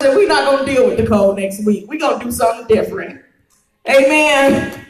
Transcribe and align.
We're 0.00 0.28
not 0.28 0.46
going 0.46 0.66
to 0.66 0.72
deal 0.72 0.86
with 0.86 0.96
the 0.96 1.06
cold 1.06 1.36
next 1.36 1.64
week. 1.64 1.84
We're 1.86 1.98
going 1.98 2.18
to 2.18 2.24
do 2.24 2.32
something 2.32 2.66
different. 2.66 3.22
Amen. 3.88 4.86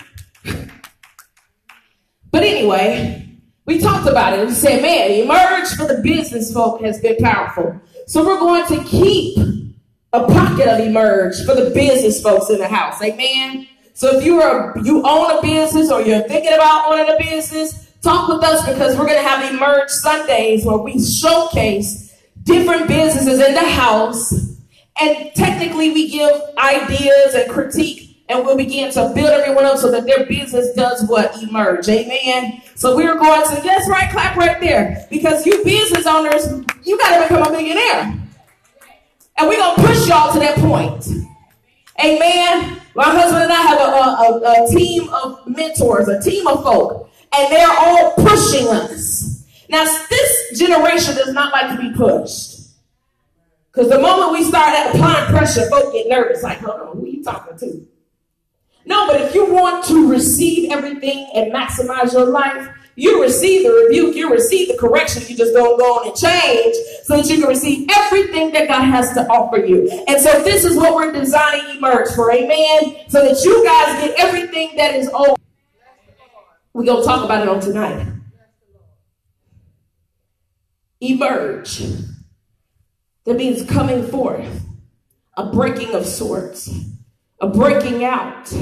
But 2.30 2.44
anyway, 2.44 3.26
we 3.66 3.80
talked 3.80 4.08
about 4.08 4.38
it. 4.38 4.46
We 4.46 4.52
said, 4.52 4.82
man, 4.82 5.10
emerge 5.10 5.68
for 5.70 5.86
the 5.86 6.00
business 6.02 6.52
folk 6.52 6.80
has 6.82 7.00
been 7.00 7.16
powerful. 7.16 7.80
So 8.06 8.24
we're 8.24 8.38
going 8.38 8.66
to 8.66 8.84
keep 8.84 9.36
a 10.12 10.26
pocket 10.26 10.68
of 10.68 10.80
emerge 10.80 11.44
for 11.44 11.54
the 11.54 11.70
business 11.70 12.22
folks 12.22 12.48
in 12.50 12.58
the 12.58 12.68
house. 12.68 13.02
Amen. 13.02 13.66
So 13.94 14.16
if 14.16 14.24
you 14.24 14.40
are 14.40 14.74
you 14.82 15.02
own 15.04 15.38
a 15.38 15.42
business 15.42 15.90
or 15.90 16.02
you're 16.02 16.22
thinking 16.22 16.52
about 16.52 16.92
owning 16.92 17.12
a 17.12 17.18
business, 17.18 17.92
talk 18.00 18.28
with 18.28 18.42
us 18.42 18.64
because 18.66 18.96
we're 18.96 19.06
going 19.06 19.22
to 19.22 19.28
have 19.28 19.52
emerge 19.52 19.88
Sundays 19.88 20.64
where 20.64 20.78
we 20.78 21.04
showcase 21.04 22.14
different 22.44 22.88
businesses 22.88 23.40
in 23.40 23.54
the 23.54 23.68
house 23.68 24.59
and 25.00 25.34
technically 25.34 25.90
we 25.90 26.08
give 26.08 26.32
ideas 26.58 27.34
and 27.34 27.50
critique 27.50 28.10
and 28.30 28.46
we'll 28.46 28.56
begin 28.56 28.92
to 28.92 29.12
build 29.14 29.30
everyone 29.30 29.64
up 29.64 29.76
so 29.76 29.90
that 29.90 30.06
their 30.06 30.24
business 30.26 30.72
does 30.74 31.02
what 31.08 31.42
emerge. 31.42 31.88
Amen. 31.88 32.62
So 32.76 32.94
we're 32.94 33.16
going 33.16 33.42
to, 33.42 33.60
yes, 33.64 33.88
right, 33.88 34.10
clap 34.10 34.36
right 34.36 34.60
there. 34.60 35.04
Because 35.10 35.44
you 35.44 35.64
business 35.64 36.06
owners, 36.06 36.46
you 36.84 36.96
got 36.96 37.16
to 37.16 37.22
become 37.22 37.48
a 37.48 37.50
millionaire. 37.50 38.16
And 39.36 39.48
we're 39.48 39.56
going 39.56 39.76
to 39.76 39.82
push 39.82 40.08
y'all 40.08 40.32
to 40.32 40.38
that 40.38 40.56
point. 40.58 41.04
Amen. 41.98 42.80
My 42.94 43.04
husband 43.04 43.44
and 43.44 43.52
I 43.52 43.62
have 43.62 43.80
a, 43.80 43.84
a, 43.84 44.64
a, 44.64 44.70
team 44.70 45.08
of 45.08 45.46
mentors, 45.46 46.08
a 46.08 46.20
team 46.22 46.46
of 46.46 46.62
folk, 46.62 47.10
and 47.36 47.52
they're 47.52 47.68
all 47.68 48.14
pushing 48.14 48.68
us. 48.68 49.44
Now, 49.68 49.84
this 50.08 50.58
generation 50.58 51.14
does 51.14 51.32
not 51.32 51.52
like 51.52 51.76
to 51.76 51.82
be 51.82 51.96
pushed. 51.96 52.49
Because 53.80 53.96
the 53.96 54.02
moment 54.02 54.32
we 54.32 54.44
start 54.44 54.94
applying 54.94 55.24
pressure, 55.30 55.66
folk 55.70 55.94
get 55.94 56.06
nervous. 56.06 56.42
Like, 56.42 56.58
hold 56.58 56.80
on, 56.80 56.98
who 56.98 57.04
are 57.04 57.08
you 57.08 57.24
talking 57.24 57.56
to? 57.60 57.88
No, 58.84 59.06
but 59.06 59.22
if 59.22 59.34
you 59.34 59.50
want 59.50 59.86
to 59.86 60.06
receive 60.06 60.70
everything 60.70 61.30
and 61.34 61.50
maximize 61.50 62.12
your 62.12 62.26
life, 62.26 62.68
you 62.96 63.22
receive 63.22 63.62
the 63.62 63.70
rebuke, 63.70 64.16
you 64.16 64.30
receive 64.30 64.68
the 64.68 64.76
correction, 64.76 65.22
you 65.28 65.34
just 65.34 65.54
don't 65.54 65.78
go 65.78 65.94
on 65.94 66.08
and 66.08 66.14
change 66.14 66.76
so 67.04 67.16
that 67.16 67.26
you 67.30 67.40
can 67.40 67.48
receive 67.48 67.88
everything 67.96 68.52
that 68.52 68.68
God 68.68 68.82
has 68.82 69.14
to 69.14 69.26
offer 69.28 69.56
you. 69.56 69.88
And 70.06 70.20
so 70.20 70.42
this 70.42 70.66
is 70.66 70.76
what 70.76 70.94
we're 70.94 71.12
designing 71.12 71.78
Emerge 71.78 72.14
for, 72.14 72.30
amen? 72.30 73.08
So 73.08 73.24
that 73.24 73.42
you 73.42 73.64
guys 73.64 74.04
get 74.04 74.20
everything 74.20 74.76
that 74.76 74.94
is 74.94 75.08
owed. 75.14 75.38
We're 76.74 76.84
going 76.84 77.00
to 77.00 77.06
talk 77.06 77.24
about 77.24 77.40
it 77.40 77.48
on 77.48 77.60
tonight. 77.60 78.06
Emerge. 81.00 82.09
That 83.30 83.36
means 83.36 83.64
coming 83.64 84.04
forth, 84.08 84.66
a 85.36 85.52
breaking 85.52 85.94
of 85.94 86.04
sorts 86.04 86.68
a 87.40 87.46
breaking 87.46 88.02
out, 88.02 88.52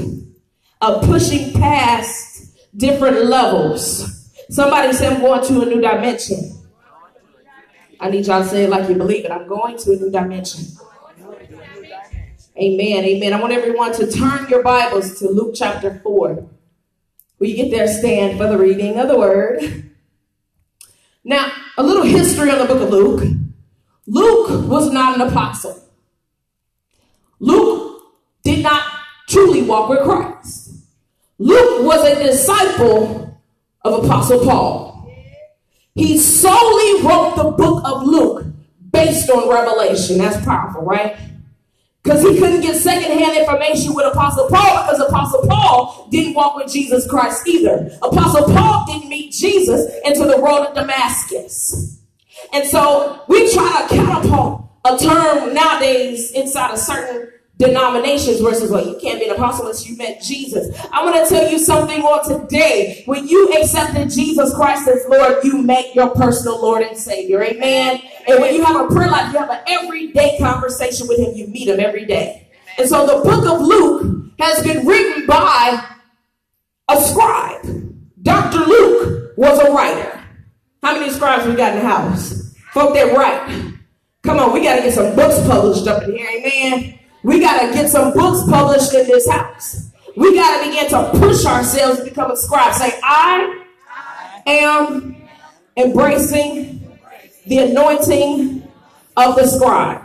a 0.79 0.99
pushing 0.99 1.53
past 1.53 2.55
different 2.77 3.25
levels. 3.25 4.31
Somebody 4.51 4.93
say, 4.93 5.07
I'm 5.07 5.21
going 5.21 5.43
to 5.47 5.61
a 5.61 5.65
new 5.65 5.81
dimension. 5.81 6.67
I 7.99 8.11
need 8.11 8.27
y'all 8.27 8.43
to 8.43 8.47
say 8.47 8.65
it 8.65 8.69
like 8.69 8.87
you 8.87 8.93
believe 8.93 9.25
it. 9.25 9.31
I'm 9.31 9.47
going 9.47 9.75
to 9.75 9.91
a 9.91 9.95
new 9.95 10.11
dimension. 10.11 10.65
Amen. 12.55 13.05
Amen. 13.05 13.33
I 13.33 13.41
want 13.41 13.53
everyone 13.53 13.91
to 13.93 14.11
turn 14.11 14.47
your 14.49 14.61
Bibles 14.61 15.17
to 15.17 15.29
Luke 15.29 15.55
chapter 15.55 15.99
4. 16.03 16.47
Will 17.39 17.47
you 17.47 17.55
get 17.55 17.71
there, 17.71 17.87
stand 17.87 18.37
for 18.37 18.45
the 18.45 18.57
reading 18.59 18.99
of 18.99 19.07
the 19.07 19.17
word. 19.17 19.91
Now, 21.23 21.51
a 21.75 21.81
little 21.81 22.03
history 22.03 22.51
on 22.51 22.59
the 22.59 22.65
book 22.65 22.83
of 22.83 22.91
Luke. 22.91 23.38
Luke 24.09 24.67
was 24.67 24.91
not 24.91 25.19
an 25.19 25.27
apostle. 25.27 25.79
Luke 27.39 28.01
did 28.43 28.63
not 28.63 28.83
truly 29.27 29.61
walk 29.61 29.87
with 29.87 29.99
Christ. 29.99 30.71
Luke 31.37 31.85
was 31.85 32.03
a 32.05 32.23
disciple 32.23 33.39
of 33.83 34.03
Apostle 34.03 34.43
Paul. 34.43 35.13
He 35.93 36.17
solely 36.17 37.03
wrote 37.03 37.35
the 37.35 37.51
book 37.51 37.83
of 37.85 38.03
Luke 38.03 38.47
based 38.91 39.29
on 39.29 39.47
revelation. 39.47 40.17
That's 40.17 40.43
powerful, 40.43 40.81
right? 40.81 41.15
Because 42.01 42.23
he 42.23 42.39
couldn't 42.39 42.61
get 42.61 42.77
secondhand 42.77 43.37
information 43.37 43.93
with 43.93 44.07
Apostle 44.07 44.49
Paul 44.49 44.85
because 44.85 45.07
Apostle 45.07 45.47
Paul 45.47 46.07
didn't 46.09 46.33
walk 46.33 46.55
with 46.55 46.71
Jesus 46.71 47.07
Christ 47.07 47.47
either. 47.47 47.91
Apostle 48.01 48.45
Paul 48.45 48.85
didn't 48.87 49.09
meet 49.09 49.33
Jesus 49.33 49.85
until 50.03 50.27
the 50.27 50.41
road 50.41 50.65
of 50.65 50.73
Damascus. 50.73 51.98
And 52.53 52.65
so 52.67 53.23
we 53.27 53.51
try 53.53 53.87
to 53.87 53.95
catapult 53.95 54.69
a 54.85 54.97
term 54.97 55.53
nowadays 55.53 56.31
inside 56.31 56.73
a 56.73 56.77
certain 56.77 57.29
denominations 57.59 58.39
versus 58.39 58.71
well, 58.71 58.85
you 58.85 58.97
can't 59.01 59.19
be 59.19 59.25
an 59.25 59.35
apostle 59.35 59.65
unless 59.65 59.87
you 59.87 59.97
met 59.97 60.21
Jesus. 60.21 60.73
I 60.93 61.03
want 61.03 61.15
to 61.15 61.33
tell 61.33 61.51
you 61.51 61.59
something 61.59 62.01
on 62.01 62.39
today. 62.39 63.03
When 63.05 63.27
you 63.27 63.53
accepted 63.61 64.09
Jesus 64.09 64.53
Christ 64.55 64.87
as 64.87 65.05
Lord, 65.09 65.43
you 65.43 65.61
make 65.61 65.93
your 65.93 66.09
personal 66.11 66.61
Lord 66.61 66.83
and 66.83 66.97
Savior. 66.97 67.43
Amen. 67.43 68.01
And 68.27 68.39
when 68.39 68.55
you 68.55 68.63
have 68.63 68.89
a 68.89 68.93
prayer 68.93 69.11
life, 69.11 69.33
you 69.33 69.39
have 69.39 69.49
an 69.49 69.59
everyday 69.67 70.37
conversation 70.39 71.07
with 71.07 71.19
Him. 71.19 71.35
You 71.35 71.47
meet 71.47 71.67
Him 71.67 71.81
every 71.81 72.05
day. 72.05 72.47
And 72.77 72.87
so 72.87 73.05
the 73.05 73.23
book 73.29 73.45
of 73.45 73.61
Luke 73.61 74.31
has 74.39 74.63
been 74.63 74.87
written 74.87 75.27
by 75.27 75.85
a 76.89 77.01
scribe. 77.01 77.65
Dr. 78.21 78.59
Luke 78.59 79.33
was 79.37 79.59
a 79.59 79.71
writer. 79.71 80.18
How 80.81 80.97
many 80.97 81.11
scribes 81.11 81.45
we 81.45 81.55
got 81.55 81.75
in 81.75 81.83
the 81.83 81.87
house? 81.87 82.55
Folk 82.73 82.93
that 82.93 83.15
write. 83.15 83.75
Come 84.23 84.39
on, 84.39 84.53
we 84.53 84.63
got 84.63 84.77
to 84.77 84.81
get 84.81 84.93
some 84.93 85.15
books 85.15 85.39
published 85.47 85.87
up 85.87 86.03
in 86.03 86.15
here. 86.15 86.29
Amen. 86.29 86.99
We 87.23 87.39
got 87.39 87.65
to 87.65 87.73
get 87.73 87.89
some 87.89 88.13
books 88.13 88.49
published 88.49 88.93
in 88.93 89.07
this 89.07 89.29
house. 89.29 89.91
We 90.15 90.35
got 90.35 90.63
to 90.63 90.69
begin 90.69 90.89
to 90.89 91.11
push 91.19 91.45
ourselves 91.45 91.99
to 91.99 92.05
become 92.05 92.31
a 92.31 92.37
scribe. 92.37 92.73
Say, 92.73 92.99
I 93.03 93.65
am 94.45 95.15
embracing 95.75 96.97
the 97.45 97.59
anointing 97.59 98.67
of 99.17 99.35
the 99.35 99.47
scribe. 99.47 100.01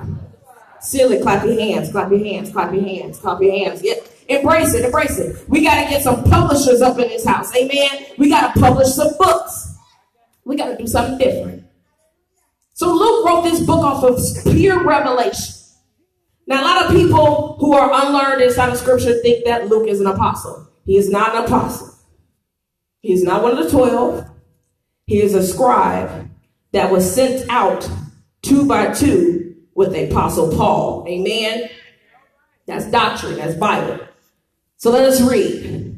Silly, 0.81 1.21
clap 1.21 1.45
your 1.45 1.59
hands, 1.59 1.91
clap 1.91 2.11
your 2.11 2.25
hands, 2.25 2.51
clap 2.51 2.73
your 2.73 2.85
hands, 2.85 3.19
clap 3.19 3.41
your 3.41 3.53
hands. 3.53 3.81
Yeah. 3.83 3.95
Embrace 4.29 4.75
it, 4.75 4.85
embrace 4.85 5.19
it. 5.19 5.49
We 5.49 5.63
got 5.63 5.83
to 5.85 5.91
get 5.91 6.03
some 6.03 6.25
publishers 6.25 6.81
up 6.81 6.99
in 6.99 7.09
this 7.09 7.27
house. 7.27 7.55
Amen. 7.55 8.07
We 8.17 8.31
got 8.31 8.55
to 8.55 8.61
publish 8.61 8.89
some 8.89 9.13
books. 9.19 9.74
We 10.45 10.57
got 10.57 10.69
to 10.69 10.77
do 10.77 10.87
something 10.87 11.19
different. 11.19 11.65
So 12.75 12.93
Luke 12.93 13.27
wrote 13.27 13.43
this 13.43 13.61
book 13.61 13.85
off 13.85 14.05
of 14.05 14.19
pure 14.53 14.85
revelation. 14.85 15.55
Now, 16.47 16.63
a 16.63 16.65
lot 16.65 16.85
of 16.85 16.93
people 16.93 17.57
who 17.59 17.73
are 17.75 17.91
unlearned 18.05 18.43
inside 18.43 18.71
of 18.71 18.77
scripture 18.77 19.15
think 19.23 19.45
that 19.47 19.69
Luke 19.69 19.89
is 19.89 20.01
an 20.01 20.07
apostle. 20.07 20.69
He 20.85 20.97
is 20.97 21.09
not 21.09 21.35
an 21.35 21.45
apostle. 21.45 21.95
He 23.01 23.13
is 23.13 23.23
not 23.23 23.43
one 23.43 23.57
of 23.57 23.65
the 23.65 23.71
12. 23.71 24.29
He 25.07 25.21
is 25.21 25.35
a 25.35 25.47
scribe 25.47 26.29
that 26.73 26.91
was 26.91 27.11
sent 27.11 27.49
out 27.49 27.89
two 28.43 28.67
by 28.67 28.93
two 28.93 29.55
with 29.75 29.95
apostle 29.95 30.55
Paul. 30.57 31.05
Amen. 31.09 31.69
That's 32.67 32.91
doctrine, 32.91 33.37
that's 33.37 33.55
Bible. 33.55 34.01
So 34.77 34.91
let 34.91 35.05
us 35.05 35.21
read. 35.21 35.94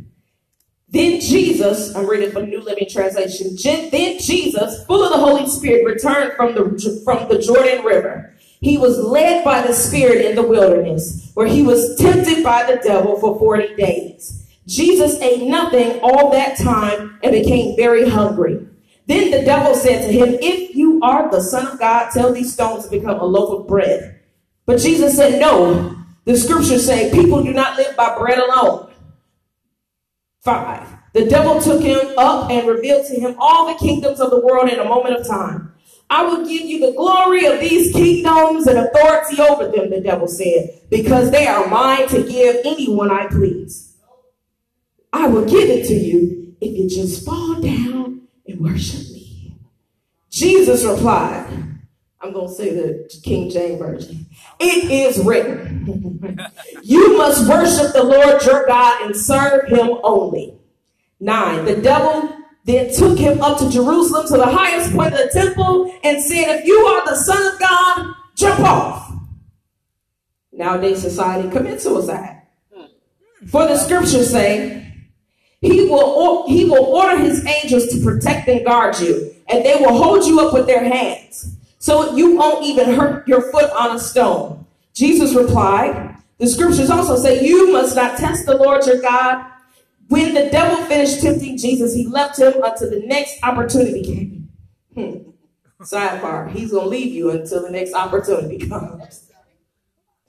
Then 0.88 1.20
Jesus, 1.20 1.94
I'm 1.94 2.08
reading 2.08 2.30
from 2.30 2.48
New 2.48 2.60
Living 2.60 2.86
Translation. 2.88 3.56
Then 3.62 4.18
Jesus, 4.18 4.84
full 4.86 5.02
of 5.02 5.10
the 5.10 5.18
Holy 5.18 5.48
Spirit, 5.48 5.84
returned 5.84 6.32
from 6.36 6.54
the 6.54 7.02
from 7.04 7.28
the 7.28 7.38
Jordan 7.38 7.84
River 7.84 8.36
he 8.60 8.78
was 8.78 8.98
led 8.98 9.44
by 9.44 9.66
the 9.66 9.72
Spirit 9.72 10.24
in 10.24 10.34
the 10.34 10.42
wilderness, 10.42 11.30
where 11.34 11.46
he 11.46 11.62
was 11.62 11.96
tempted 11.96 12.42
by 12.42 12.64
the 12.64 12.80
devil 12.82 13.18
for 13.20 13.38
40 13.38 13.76
days. 13.76 14.44
Jesus 14.66 15.20
ate 15.20 15.48
nothing 15.48 16.00
all 16.00 16.30
that 16.32 16.58
time 16.58 17.18
and 17.22 17.32
became 17.32 17.76
very 17.76 18.08
hungry. 18.08 18.66
Then 19.06 19.30
the 19.30 19.44
devil 19.44 19.74
said 19.74 20.06
to 20.06 20.12
him, 20.12 20.36
If 20.40 20.74
you 20.74 21.00
are 21.02 21.30
the 21.30 21.40
Son 21.40 21.66
of 21.66 21.78
God, 21.78 22.10
tell 22.10 22.32
these 22.32 22.52
stones 22.52 22.84
to 22.84 22.90
become 22.90 23.20
a 23.20 23.24
loaf 23.24 23.60
of 23.60 23.68
bread. 23.68 24.20
But 24.64 24.80
Jesus 24.80 25.16
said, 25.16 25.40
No. 25.40 25.92
The 26.24 26.36
scriptures 26.36 26.84
say, 26.84 27.12
People 27.12 27.44
do 27.44 27.52
not 27.52 27.76
live 27.76 27.94
by 27.96 28.18
bread 28.18 28.38
alone. 28.38 28.85
Five. 30.46 30.86
The 31.12 31.26
devil 31.26 31.60
took 31.60 31.82
him 31.82 32.16
up 32.16 32.52
and 32.52 32.68
revealed 32.68 33.04
to 33.06 33.18
him 33.18 33.34
all 33.40 33.66
the 33.66 33.78
kingdoms 33.80 34.20
of 34.20 34.30
the 34.30 34.38
world 34.38 34.70
in 34.70 34.78
a 34.78 34.84
moment 34.84 35.16
of 35.16 35.26
time. 35.26 35.72
I 36.08 36.22
will 36.22 36.46
give 36.46 36.62
you 36.62 36.78
the 36.78 36.96
glory 36.96 37.46
of 37.46 37.58
these 37.58 37.92
kingdoms 37.92 38.68
and 38.68 38.78
authority 38.78 39.42
over 39.42 39.66
them, 39.66 39.90
the 39.90 40.00
devil 40.00 40.28
said, 40.28 40.82
because 40.88 41.32
they 41.32 41.48
are 41.48 41.66
mine 41.66 42.06
to 42.10 42.22
give 42.22 42.64
anyone 42.64 43.10
I 43.10 43.26
please. 43.26 43.96
I 45.12 45.26
will 45.26 45.46
give 45.46 45.68
it 45.68 45.88
to 45.88 45.94
you 45.94 46.54
if 46.60 46.78
you 46.78 46.88
just 46.88 47.26
fall 47.26 47.60
down 47.60 48.28
and 48.46 48.60
worship 48.60 49.00
me. 49.10 49.58
Jesus 50.30 50.84
replied, 50.84 51.75
I'm 52.26 52.32
going 52.32 52.48
to 52.48 52.54
say 52.54 52.74
the 52.74 53.20
King 53.22 53.50
James 53.50 53.78
Version. 53.78 54.26
It 54.58 54.90
is 54.90 55.24
written, 55.24 56.40
you 56.82 57.16
must 57.16 57.48
worship 57.48 57.92
the 57.92 58.02
Lord 58.02 58.42
your 58.44 58.66
God 58.66 59.02
and 59.02 59.14
serve 59.14 59.68
him 59.68 59.98
only. 60.02 60.58
Nine, 61.20 61.64
the 61.64 61.76
devil 61.76 62.36
then 62.64 62.92
took 62.92 63.16
him 63.16 63.40
up 63.40 63.60
to 63.60 63.70
Jerusalem 63.70 64.26
to 64.26 64.38
the 64.38 64.46
highest 64.46 64.92
point 64.92 65.12
of 65.12 65.20
the 65.20 65.30
temple 65.32 65.94
and 66.02 66.20
said, 66.20 66.58
If 66.58 66.66
you 66.66 66.74
are 66.74 67.06
the 67.06 67.14
Son 67.14 67.54
of 67.54 67.60
God, 67.60 68.14
jump 68.34 68.60
off. 68.60 69.12
nowadays 70.50 71.02
society, 71.02 71.48
commit 71.48 71.80
suicide. 71.80 72.42
For 73.46 73.68
the 73.68 73.78
scriptures 73.78 74.30
say, 74.30 74.92
he 75.60 75.84
will, 75.88 76.48
he 76.48 76.64
will 76.64 76.86
order 76.86 77.18
his 77.18 77.46
angels 77.46 77.86
to 77.88 78.02
protect 78.02 78.48
and 78.48 78.64
guard 78.64 78.98
you, 78.98 79.32
and 79.48 79.64
they 79.64 79.76
will 79.76 79.96
hold 79.96 80.24
you 80.24 80.40
up 80.40 80.52
with 80.52 80.66
their 80.66 80.82
hands, 80.82 81.55
so 81.86 82.16
you 82.16 82.34
won't 82.34 82.64
even 82.64 82.94
hurt 82.94 83.28
your 83.28 83.42
foot 83.52 83.70
on 83.70 83.94
a 83.94 83.98
stone. 84.00 84.66
Jesus 84.92 85.36
replied, 85.36 86.16
the 86.38 86.48
scriptures 86.48 86.90
also 86.90 87.14
say, 87.14 87.46
You 87.46 87.72
must 87.72 87.94
not 87.94 88.18
test 88.18 88.44
the 88.44 88.56
Lord 88.56 88.84
your 88.84 89.00
God. 89.00 89.46
When 90.08 90.34
the 90.34 90.50
devil 90.50 90.84
finished 90.86 91.20
tempting 91.20 91.56
Jesus, 91.56 91.94
he 91.94 92.04
left 92.04 92.40
him 92.40 92.54
until 92.60 92.90
the 92.90 93.06
next 93.06 93.38
opportunity 93.44 94.02
came. 94.02 94.48
Hmm. 94.94 95.30
Sidebar, 95.80 96.50
he's 96.50 96.72
going 96.72 96.82
to 96.82 96.88
leave 96.88 97.12
you 97.12 97.30
until 97.30 97.62
the 97.62 97.70
next 97.70 97.94
opportunity 97.94 98.58
comes. 98.68 99.30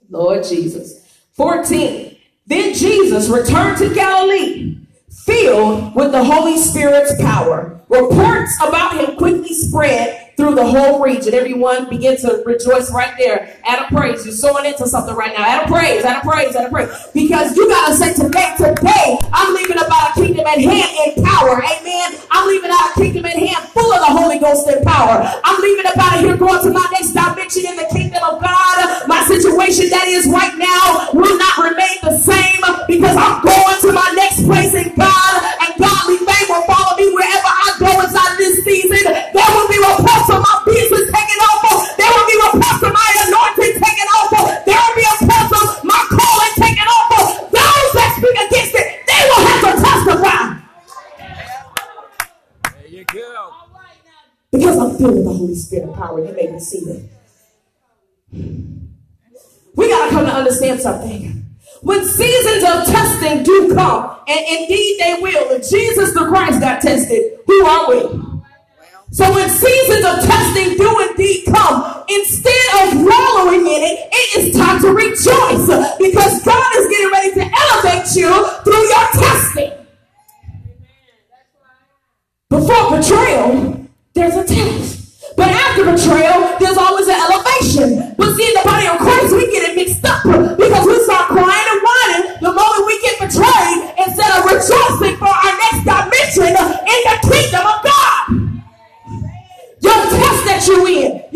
Lord 0.08 0.44
Jesus. 0.44 1.24
14. 1.32 2.16
Then 2.46 2.72
Jesus 2.72 3.28
returned 3.28 3.78
to 3.78 3.92
Galilee, 3.92 4.78
filled 5.10 5.96
with 5.96 6.12
the 6.12 6.22
Holy 6.22 6.56
Spirit's 6.56 7.20
power. 7.20 7.80
Reports 7.88 8.56
about 8.62 8.96
him 8.96 9.16
quickly 9.16 9.52
spread 9.52 10.27
through 10.38 10.54
the 10.54 10.64
whole 10.64 11.02
region. 11.02 11.34
Everyone 11.34 11.90
begin 11.90 12.16
to 12.18 12.40
rejoice 12.46 12.94
right 12.94 13.12
there. 13.18 13.58
Add 13.64 13.82
a 13.82 13.86
praise. 13.90 14.24
You're 14.24 14.32
sowing 14.32 14.64
into 14.66 14.86
something 14.86 15.14
right 15.14 15.34
now. 15.36 15.42
Add 15.42 15.66
a 15.66 15.68
praise, 15.68 16.04
add 16.04 16.22
a 16.22 16.26
praise, 16.26 16.54
add 16.54 16.66
a 16.66 16.70
praise. 16.70 16.88
Because 17.12 17.56
you 17.56 17.66
got 17.66 17.90
to 17.90 17.94
say 17.98 18.14
today, 18.14 18.54
today, 18.54 19.18
I'm 19.34 19.52
leaving 19.52 19.82
about 19.82 20.14
a 20.14 20.14
kingdom 20.14 20.46
at 20.46 20.62
hand 20.62 20.94
in 21.18 21.24
power. 21.26 21.58
Amen. 21.58 22.22
I'm 22.30 22.46
leaving 22.46 22.70
out 22.70 22.94
a 22.94 22.94
kingdom 22.94 23.26
at 23.26 23.34
hand 23.34 23.66
full 23.74 23.92
of 23.92 23.98
the 23.98 24.14
Holy 24.14 24.38
Ghost 24.38 24.68
and 24.68 24.86
power. 24.86 25.26
I'm 25.42 25.60
leaving 25.60 25.90
about 25.90 26.22
here 26.22 26.36
going 26.36 26.62
to 26.62 26.70
my 26.70 26.86
next 26.94 27.18
dimension 27.18 27.66
in 27.66 27.74
the 27.74 27.90
kingdom 27.90 28.22
of 28.22 28.38
God. 28.38 29.08
My 29.10 29.26
situation 29.26 29.90
that 29.90 30.06
is 30.06 30.30
right 30.30 30.54
now 30.54 31.10
will 31.18 31.36
not 31.36 31.58
remain 31.66 31.98
the 32.06 32.14
same 32.14 32.62
because 32.86 33.18
I'm 33.18 33.42
going 33.42 33.78
to 33.82 33.92
my 33.92 34.12
next 34.14 34.46
place 34.46 34.72
in 34.72 34.94
God 34.94 35.57
power, 55.98 56.24
you 56.24 56.32
may 56.32 56.50
be 56.50 56.58
seated. 56.58 57.08
We 59.74 59.88
got 59.88 60.06
to 60.06 60.10
come 60.10 60.26
to 60.26 60.32
understand 60.32 60.80
something. 60.80 61.44
When 61.82 62.04
seasons 62.04 62.64
of 62.64 62.86
testing 62.86 63.42
do 63.44 63.74
come, 63.74 64.18
and 64.26 64.40
indeed 64.40 64.98
they 65.00 65.18
will, 65.20 65.50
if 65.52 65.68
Jesus 65.68 66.12
the 66.14 66.26
Christ 66.26 66.60
got 66.60 66.80
tested, 66.80 67.38
who 67.46 67.66
are 67.66 67.88
we? 67.88 68.28
So 69.10 69.32
when 69.32 69.48
seasons 69.48 70.04
of 70.04 70.24
testing 70.24 70.76
do 70.76 71.08
indeed 71.08 71.46
come, 71.46 72.04
instead 72.08 72.66
of 72.82 73.04
wallowing 73.04 73.60
in 73.60 73.82
it, 73.82 74.08
it 74.12 74.38
is 74.38 74.56
time 74.56 74.80
to 74.82 74.88
rejoice 74.88 75.96
because 75.98 76.42
God 76.44 76.76
is 76.76 76.88
getting 76.88 77.10
ready 77.10 77.34
to 77.34 77.50
elevate 77.56 78.16
you 78.16 78.48
through 78.64 78.88
your 78.88 79.08
testing. 79.12 79.72
Before 82.50 82.96
betrayal, 82.96 83.86
there's 84.14 84.34
a 84.34 84.44
test. 84.44 84.97
But 85.38 85.54
after 85.54 85.86
betrayal, 85.86 86.58
there's 86.58 86.76
always 86.76 87.06
an 87.06 87.14
elevation. 87.14 88.10
But 88.18 88.34
see, 88.34 88.42
in 88.42 88.54
the 88.58 88.64
body 88.66 88.90
of 88.90 88.98
Christ, 88.98 89.30
we 89.38 89.46
get 89.54 89.70
it 89.70 89.76
mixed 89.78 90.02
up 90.02 90.26
because 90.26 90.84
we 90.84 90.98
start 91.06 91.30
crying 91.30 91.68
and 91.70 91.78
whining 91.78 92.24
the 92.42 92.50
moment 92.50 92.82
we 92.90 92.98
get 93.06 93.22
betrayed 93.22 93.78
instead 94.02 94.30
of 94.34 94.42
rejoicing 94.50 95.14
for 95.14 95.30
our 95.30 95.54
next 95.62 95.86
dimension 95.86 96.50
in 96.58 97.00
the 97.06 97.16
kingdom 97.22 97.62
of 97.70 97.78
God. 97.86 98.22
Your 99.78 100.02
test 100.10 100.42
that 100.50 100.64
you 100.66 100.86
in. 100.90 101.27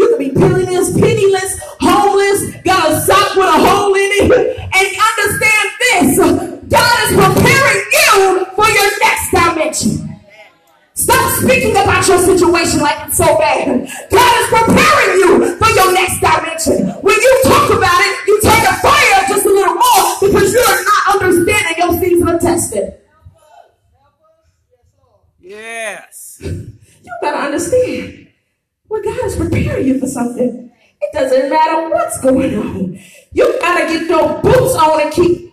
Going 32.23 32.55
on. 32.57 32.99
You 33.33 33.59
gotta 33.61 33.85
get 33.93 34.07
your 34.09 34.41
boots 34.41 34.75
on 34.79 35.01
and 35.03 35.13
keep. 35.13 35.51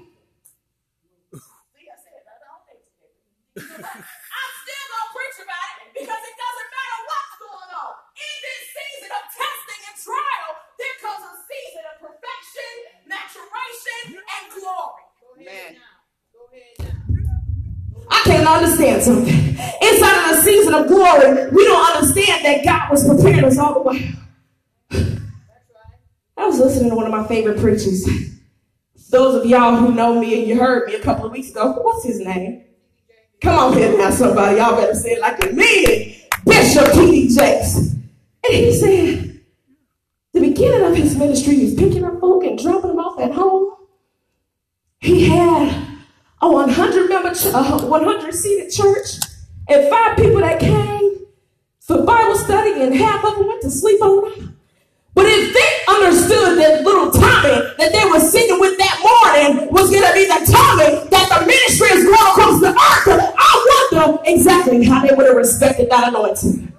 I'm 3.57 4.53
still 4.61 4.85
gonna 4.93 5.09
preach 5.17 5.37
about 5.41 5.73
it 5.81 5.89
because 5.97 6.21
it 6.29 6.35
doesn't 6.37 6.69
matter 6.69 6.99
what's 7.09 7.35
going 7.41 7.71
on. 7.73 7.93
In 8.13 8.35
this 8.45 8.61
season 8.69 9.09
of 9.17 9.23
testing 9.33 9.81
and 9.89 9.97
trial, 9.97 10.49
there 10.77 10.95
comes 11.01 11.25
a 11.25 11.33
season 11.49 11.83
of 11.89 11.95
perfection, 12.05 12.73
maturation, 13.09 14.21
and 14.21 14.43
glory. 14.53 15.05
Go 15.17 15.27
ahead 15.41 15.73
now. 15.73 15.97
Go 16.37 16.41
ahead 16.53 16.73
now. 16.85 18.13
I 18.13 18.19
can't 18.29 18.47
understand 18.47 19.01
something. 19.03 19.33
Inside 19.81 20.17
of 20.21 20.37
the 20.37 20.41
season 20.45 20.73
of 20.75 20.87
glory, 20.87 21.49
we 21.49 21.65
don't 21.65 21.95
understand 21.97 22.45
that 22.45 22.63
God 22.63 22.91
was 22.93 23.01
preparing 23.07 23.43
us 23.45 23.57
all 23.57 23.73
the 23.73 23.81
way. 23.81 24.13
I 26.39 26.45
was 26.45 26.57
listening 26.57 26.89
to 26.91 26.95
one 26.95 27.05
of 27.05 27.11
my 27.11 27.27
favorite 27.27 27.59
preachers. 27.59 28.07
Those 29.09 29.43
of 29.43 29.45
y'all 29.45 29.75
who 29.75 29.93
know 29.93 30.17
me 30.17 30.39
and 30.39 30.47
you 30.47 30.57
heard 30.57 30.87
me 30.87 30.95
a 30.95 31.01
couple 31.01 31.25
of 31.25 31.33
weeks 31.33 31.51
ago, 31.51 31.73
what's 31.81 32.05
his 32.05 32.21
name? 32.21 32.63
Come 33.41 33.59
on 33.59 33.73
here 33.73 33.97
now, 33.97 34.09
somebody. 34.09 34.57
Y'all 34.57 34.75
better 34.75 34.95
say 34.95 35.11
it 35.11 35.21
like 35.21 35.43
a 35.43 35.51
mean. 35.51 36.15
Bishop 36.45 36.93
T.D. 36.93 37.35
Jakes. 37.35 37.75
And 37.77 38.53
he 38.53 38.73
said, 38.73 39.41
the 40.31 40.39
beginning 40.39 40.89
of 40.89 40.95
his 40.95 41.17
ministry, 41.17 41.61
was 41.61 41.75
picking 41.75 42.05
up 42.05 42.21
folk 42.21 42.45
and 42.45 42.57
dropping 42.57 42.91
them 42.91 42.99
off 42.99 43.19
at 43.19 43.33
home. 43.33 43.73
He 44.99 45.27
had 45.27 45.87
a 46.41 46.49
100 46.49 47.09
member, 47.09 47.29
uh, 47.29 47.85
100 47.85 48.33
seated 48.33 48.71
church 48.71 49.19
and 49.67 49.89
five 49.89 50.15
people 50.15 50.39
that 50.39 50.59
came 50.61 51.25
for 51.81 52.03
Bible 52.03 52.37
study, 52.37 52.81
and 52.81 52.95
half 52.95 53.25
of 53.25 53.35
them 53.35 53.47
went 53.47 53.61
to 53.63 53.71
sleep 53.71 54.01
on. 54.01 54.58
But 55.19 55.27
if 55.27 55.53
they 55.53 55.93
understood 55.93 56.57
that 56.59 56.85
little 56.85 57.11
Tommy 57.11 57.59
that 57.77 57.91
they 57.91 58.09
were 58.09 58.21
singing 58.21 58.57
with 58.57 58.77
that 58.77 58.95
morning 59.03 59.67
was 59.67 59.91
going 59.91 60.07
to 60.07 60.13
be 60.13 60.23
the 60.23 60.47
Tommy 60.47 60.95
that 61.11 61.27
the 61.27 61.45
ministry 61.45 61.89
is 61.91 62.05
going 62.05 62.15
across 62.31 62.61
the 62.61 62.71
earth, 62.71 63.35
I 63.37 63.91
wonder 63.91 64.21
exactly 64.23 64.85
how 64.85 65.05
they 65.05 65.13
would 65.13 65.25
have 65.25 65.35
respected 65.35 65.89
that 65.89 66.07
anointing. 66.07 66.71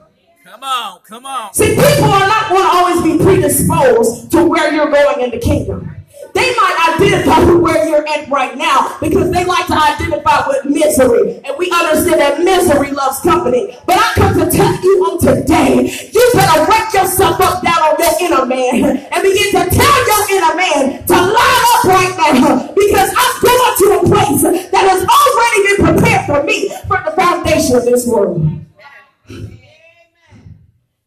Come 0.42 0.62
on, 0.64 1.00
come 1.06 1.26
on. 1.26 1.52
See, 1.52 1.68
people 1.68 2.04
are 2.04 2.26
not 2.26 2.48
going 2.48 2.62
to 2.62 2.70
always 2.78 3.02
be 3.02 3.22
predisposed 3.22 4.32
to 4.32 4.42
where 4.46 4.72
you're 4.72 4.90
going 4.90 5.20
in 5.20 5.32
the 5.32 5.38
kingdom. 5.38 5.99
They 6.34 6.54
might 6.56 6.94
identify 6.94 7.44
with 7.44 7.60
where 7.60 7.88
you're 7.88 8.06
at 8.06 8.28
right 8.28 8.56
now 8.56 8.96
because 9.00 9.30
they 9.30 9.44
like 9.44 9.66
to 9.66 9.74
identify 9.74 10.46
with 10.48 10.64
misery. 10.64 11.40
And 11.44 11.56
we 11.58 11.70
understand 11.70 12.20
that 12.20 12.40
misery 12.40 12.92
loves 12.92 13.20
company. 13.20 13.76
But 13.86 13.96
I 13.98 14.12
come 14.14 14.38
to 14.38 14.50
tell 14.50 14.74
you 14.82 14.94
on 15.06 15.18
today, 15.18 15.90
you 16.12 16.30
better 16.34 16.70
wake 16.70 16.92
yourself 16.94 17.40
up 17.40 17.62
down 17.62 17.78
on 17.78 17.96
your 17.98 18.14
inner 18.20 18.46
man 18.46 18.98
and 19.10 19.22
begin 19.22 19.50
to 19.58 19.64
tell 19.70 19.98
your 20.06 20.22
inner 20.36 20.54
man 20.56 21.06
to 21.06 21.14
line 21.14 21.64
up 21.74 21.84
right 21.84 22.14
now 22.16 22.72
because 22.74 23.10
I'm 23.16 23.34
going 23.42 23.74
to 23.80 23.86
a 23.96 24.00
place 24.08 24.42
that 24.70 24.84
has 24.86 25.02
already 25.06 25.60
been 25.66 25.94
prepared 25.94 26.26
for 26.26 26.42
me 26.44 26.68
from 26.86 27.04
the 27.04 27.12
foundation 27.12 27.76
of 27.76 27.84
this 27.84 28.06
world. 28.06 28.60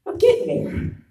I'm 0.06 0.18
getting 0.18 0.48
there. 0.48 1.03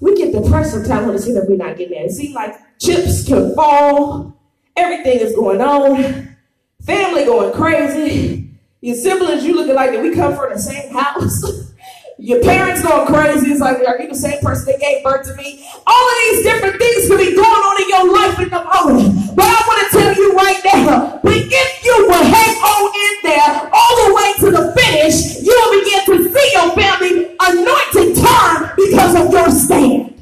We 0.00 0.16
get 0.16 0.32
depressed 0.32 0.72
sometimes 0.72 1.06
when 1.06 1.14
it's 1.14 1.26
that 1.26 1.46
we're 1.48 1.56
not 1.56 1.76
getting 1.76 1.94
there. 1.94 2.06
It 2.06 2.12
seems 2.12 2.34
like 2.34 2.56
chips 2.78 3.26
can 3.26 3.54
fall, 3.54 4.36
everything 4.76 5.20
is 5.20 5.34
going 5.34 5.60
on, 5.60 6.36
family 6.84 7.24
going 7.24 7.52
crazy, 7.52 8.50
your 8.80 8.96
siblings, 8.96 9.44
you 9.44 9.54
looking 9.54 9.74
like 9.74 9.92
that 9.92 10.02
we 10.02 10.14
come 10.14 10.36
from 10.36 10.52
the 10.52 10.58
same 10.58 10.92
house. 10.92 11.72
Your 12.18 12.40
parents 12.42 12.82
going 12.82 13.06
crazy. 13.06 13.50
It's 13.50 13.60
like, 13.60 13.78
are 13.86 14.00
you 14.00 14.08
the 14.08 14.14
same 14.14 14.40
person 14.40 14.66
that 14.66 14.80
gave 14.80 15.02
birth 15.02 15.26
to 15.26 15.34
me? 15.34 15.66
All 15.86 16.04
of 16.08 16.16
these 16.30 16.44
different 16.44 16.78
things 16.78 17.08
could 17.08 17.18
be 17.18 17.34
going 17.34 17.44
on 17.44 17.82
in 17.82 17.88
your 17.90 18.06
life 18.14 18.38
in 18.38 18.50
the 18.50 18.62
moment. 18.62 19.34
But 19.34 19.46
I 19.46 19.58
want 19.66 19.78
to 19.82 19.98
tell 19.98 20.14
you 20.14 20.32
right 20.34 20.60
now, 20.64 21.20
but 21.22 21.32
if 21.34 21.84
you 21.84 22.06
will 22.06 22.22
hang 22.22 22.56
on 22.62 22.86
in 22.94 23.14
there 23.26 23.70
all 23.72 23.94
the 24.06 24.14
way 24.14 24.28
to 24.40 24.50
the 24.54 24.72
finish, 24.80 25.42
you 25.42 25.50
will 25.50 25.72
begin 25.82 26.02
to 26.06 26.32
see 26.32 26.48
your 26.54 26.70
family 26.78 27.34
anointed 27.40 28.16
turn 28.16 28.70
because 28.76 29.14
of 29.18 29.32
your 29.32 29.50
stand. 29.50 30.14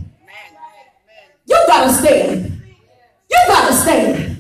You 1.44 1.58
gotta 1.66 1.92
stand. 1.92 2.62
You 3.30 3.38
gotta 3.48 3.74
stand. 3.74 4.31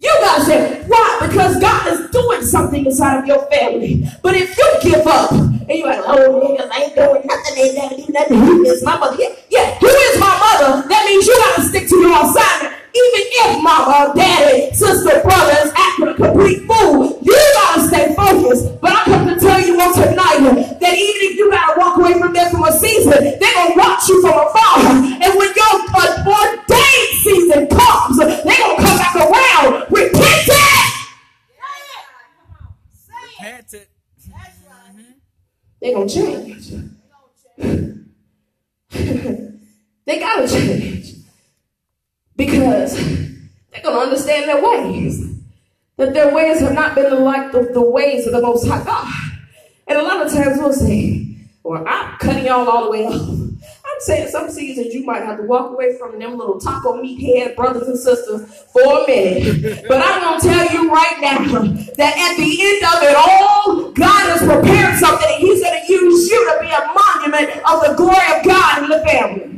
You 0.00 0.16
guys 0.22 0.46
say, 0.46 0.82
why? 0.88 1.18
Because 1.20 1.60
God 1.60 1.86
is 1.92 2.10
doing 2.10 2.42
something 2.42 2.86
inside 2.86 3.18
of 3.18 3.26
your 3.26 3.44
family. 3.50 4.02
But 4.22 4.34
if 4.34 4.56
you 4.56 4.72
give 4.82 5.06
up, 5.06 5.30
and 5.30 5.68
you're 5.68 5.86
like, 5.86 6.00
oh, 6.06 6.40
niggas 6.40 6.74
ain't 6.74 6.94
doing 6.94 7.22
nothing, 7.26 7.56
Ain't 7.56 7.74
never 7.76 7.94
do 7.94 8.06
nothing, 8.12 8.38
who 8.40 8.64
is 8.64 8.82
my 8.82 8.96
mother? 8.98 9.16
Yeah, 9.20 9.34
yeah, 9.50 9.78
who 9.78 9.86
is 9.86 10.18
my 10.18 10.58
mother? 10.58 10.88
That 10.88 11.04
means 11.06 11.26
you 11.26 11.36
gotta 11.36 11.68
stick 11.68 11.88
to 11.88 11.96
your 11.96 12.24
assignment. 12.24 12.79
Even 12.90 13.22
if 13.22 13.62
mama, 13.62 14.12
daddy, 14.16 14.74
sister, 14.74 15.22
brother 15.22 15.54
is 15.62 15.72
acting 15.76 16.08
a 16.08 16.14
complete 16.14 16.66
fool, 16.66 17.18
you 17.22 17.36
gotta 17.54 17.86
stay 17.86 18.14
focused. 18.14 18.80
But 18.80 18.92
I 18.92 19.04
come 19.04 19.28
to 19.28 19.38
tell 19.38 19.60
you 19.60 19.80
on 19.80 19.94
tonight 19.94 20.42
that 20.80 20.94
even 20.98 21.20
if 21.30 21.36
you 21.36 21.50
gotta 21.50 21.78
walk 21.78 21.98
away 21.98 22.18
from 22.18 22.32
them 22.32 22.50
for 22.50 22.68
a 22.68 22.72
season, 22.72 23.12
they're 23.12 23.54
gonna 23.54 23.76
watch 23.76 24.08
you 24.08 24.20
from 24.22 24.34
afar. 24.34 24.90
And 25.22 25.38
when 25.38 25.50
your 25.54 25.74
uh, 25.94 26.24
ordained 26.26 27.14
season 27.22 27.68
comes, 27.68 28.18
they're 28.18 28.58
gonna 28.58 28.82
come 28.82 28.98
back 28.98 29.14
around 29.14 29.86
repentant. 29.90 30.58
Repented. 33.38 33.86
They're 35.80 35.94
gonna 35.94 36.08
change. 36.08 36.70
they 40.04 40.18
gotta 40.18 40.48
change. 40.48 41.19
Because 42.40 42.94
they're 43.70 43.82
going 43.82 43.96
to 43.96 44.00
understand 44.00 44.48
their 44.48 44.64
ways. 44.64 45.26
That 45.98 46.14
their 46.14 46.34
ways 46.34 46.60
have 46.60 46.72
not 46.72 46.94
been 46.94 47.10
the 47.10 47.16
like 47.16 47.52
the, 47.52 47.68
the 47.74 47.82
ways 47.82 48.26
of 48.26 48.32
the 48.32 48.40
Most 48.40 48.66
High 48.66 48.82
God. 48.82 49.12
And 49.86 49.98
a 49.98 50.02
lot 50.02 50.24
of 50.24 50.32
times 50.32 50.58
we'll 50.58 50.72
say, 50.72 51.36
well, 51.62 51.84
I'm 51.86 52.16
cutting 52.16 52.46
y'all 52.46 52.66
all 52.66 52.84
the 52.84 52.90
way 52.90 53.04
off. 53.04 53.28
I'm 53.28 54.00
saying 54.00 54.28
some 54.28 54.48
seasons 54.48 54.94
you 54.94 55.04
might 55.04 55.22
have 55.24 55.36
to 55.36 55.42
walk 55.42 55.72
away 55.72 55.98
from 55.98 56.18
them 56.18 56.38
little 56.38 56.58
taco 56.58 57.02
meat 57.02 57.20
head 57.20 57.54
brothers 57.56 57.86
and 57.86 57.98
sisters 57.98 58.64
for 58.72 59.04
a 59.04 59.06
minute. 59.06 59.84
But 59.86 60.00
I'm 60.02 60.22
going 60.22 60.40
to 60.40 60.48
tell 60.48 60.72
you 60.72 60.90
right 60.90 61.16
now 61.20 61.38
that 61.44 62.14
at 62.16 62.36
the 62.38 62.50
end 62.62 62.82
of 62.88 63.02
it 63.02 63.16
all, 63.18 63.92
God 63.92 64.30
has 64.30 64.40
prepared 64.40 64.98
something 64.98 65.28
and 65.28 65.42
He's 65.42 65.62
going 65.62 65.78
to 65.78 65.92
use 65.92 66.30
you 66.30 66.50
to 66.50 66.60
be 66.62 66.70
a 66.70 66.88
monument 66.96 67.50
of 67.68 67.82
the 67.84 67.94
glory 67.98 68.38
of 68.38 68.44
God 68.46 68.84
in 68.84 68.88
the 68.88 69.04
family. 69.06 69.49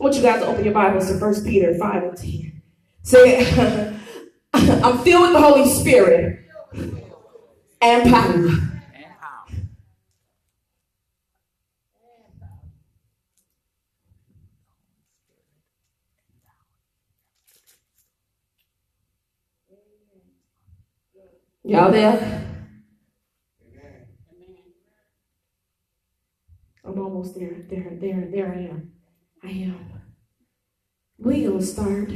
I 0.00 0.02
want 0.02 0.16
you 0.16 0.22
guys 0.22 0.40
to 0.40 0.46
open 0.46 0.64
your 0.64 0.72
Bibles 0.72 1.08
to 1.08 1.18
1 1.18 1.44
Peter 1.44 1.76
5 1.76 2.02
and 2.02 2.16
10. 2.16 2.62
Say, 3.02 3.46
I'm 4.54 4.98
filled 5.00 5.22
with 5.24 5.32
the 5.34 5.40
Holy 5.42 5.68
Spirit 5.68 6.46
and 7.82 8.10
power. 8.10 8.48
Y'all 21.62 21.92
there? 21.92 22.46
I'm 26.82 26.98
almost 26.98 27.34
there. 27.34 27.54
There, 27.68 27.98
there, 28.00 28.28
there 28.32 28.52
I 28.54 28.60
am. 28.60 28.99
I 29.42 29.48
uh, 29.48 29.50
am. 29.50 29.86
We're 31.18 31.48
going 31.48 31.60
to 31.60 31.64
start 31.64 32.10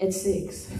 at 0.00 0.12
six. 0.12 0.70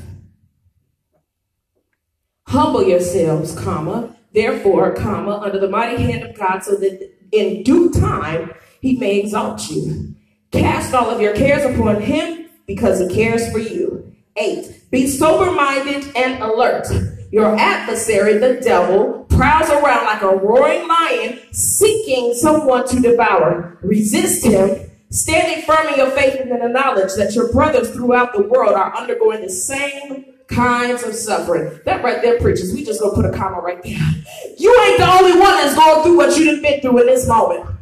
Humble 2.47 2.87
yourselves, 2.87 3.59
comma, 3.59 4.17
therefore, 4.33 4.95
comma, 4.95 5.39
under 5.39 5.59
the 5.59 5.69
mighty 5.69 6.03
hand 6.03 6.23
of 6.23 6.37
God, 6.37 6.63
so 6.63 6.77
that 6.77 7.11
in 7.33 7.63
due 7.63 7.91
time 7.91 8.53
he 8.81 8.97
may 8.97 9.21
exalt 9.21 9.71
you. 9.71 10.15
Cast 10.51 10.95
all 10.95 11.11
of 11.11 11.21
your 11.21 11.35
cares 11.35 11.65
upon 11.65 12.01
him 12.01 12.49
because 12.67 13.01
he 13.01 13.15
cares 13.15 13.51
for 13.51 13.59
you. 13.59 14.15
Eight, 14.37 14.91
be 14.91 15.07
sober 15.07 15.51
minded 15.51 16.15
and 16.17 16.43
alert. 16.43 16.87
Your 17.31 17.57
adversary, 17.57 18.39
the 18.39 18.61
devil, 18.61 19.27
prowls 19.29 19.69
around 19.69 20.07
like 20.07 20.23
a 20.23 20.37
roaring 20.37 20.89
lion 20.89 21.41
seeking 21.53 22.35
someone 22.35 22.89
to 22.89 23.01
devour. 23.01 23.79
Resist 23.83 24.45
him, 24.45 24.91
standing 25.11 25.65
firm 25.65 25.89
in 25.89 25.99
your 25.99 26.11
faith 26.11 26.41
and 26.41 26.51
in 26.51 26.61
the 26.61 26.69
knowledge 26.69 27.13
that 27.17 27.35
your 27.35 27.53
brothers 27.53 27.91
throughout 27.91 28.33
the 28.33 28.43
world 28.43 28.73
are 28.73 28.97
undergoing 28.97 29.43
the 29.43 29.51
same 29.51 30.25
kinds 30.49 31.03
of 31.03 31.15
suffering. 31.15 31.79
That 31.85 32.03
right 32.03 32.23
there 32.23 32.41
preaches. 32.41 32.73
We 32.73 32.85
just 32.85 33.01
gonna 33.01 33.15
put 33.15 33.27
a 33.27 33.33
comma 33.33 33.61
right 33.61 33.83
there. 33.83 34.01
You 34.57 34.81
ain't 34.87 34.99
the 34.99 35.11
only 35.11 35.39
one 35.39 35.55
that's 35.57 35.75
going 35.75 36.03
through 36.03 36.17
what 36.17 36.39
you've 36.39 36.63
been 36.63 36.81
through 36.81 37.01
in 37.01 37.07
this 37.07 37.29
moment. 37.29 37.78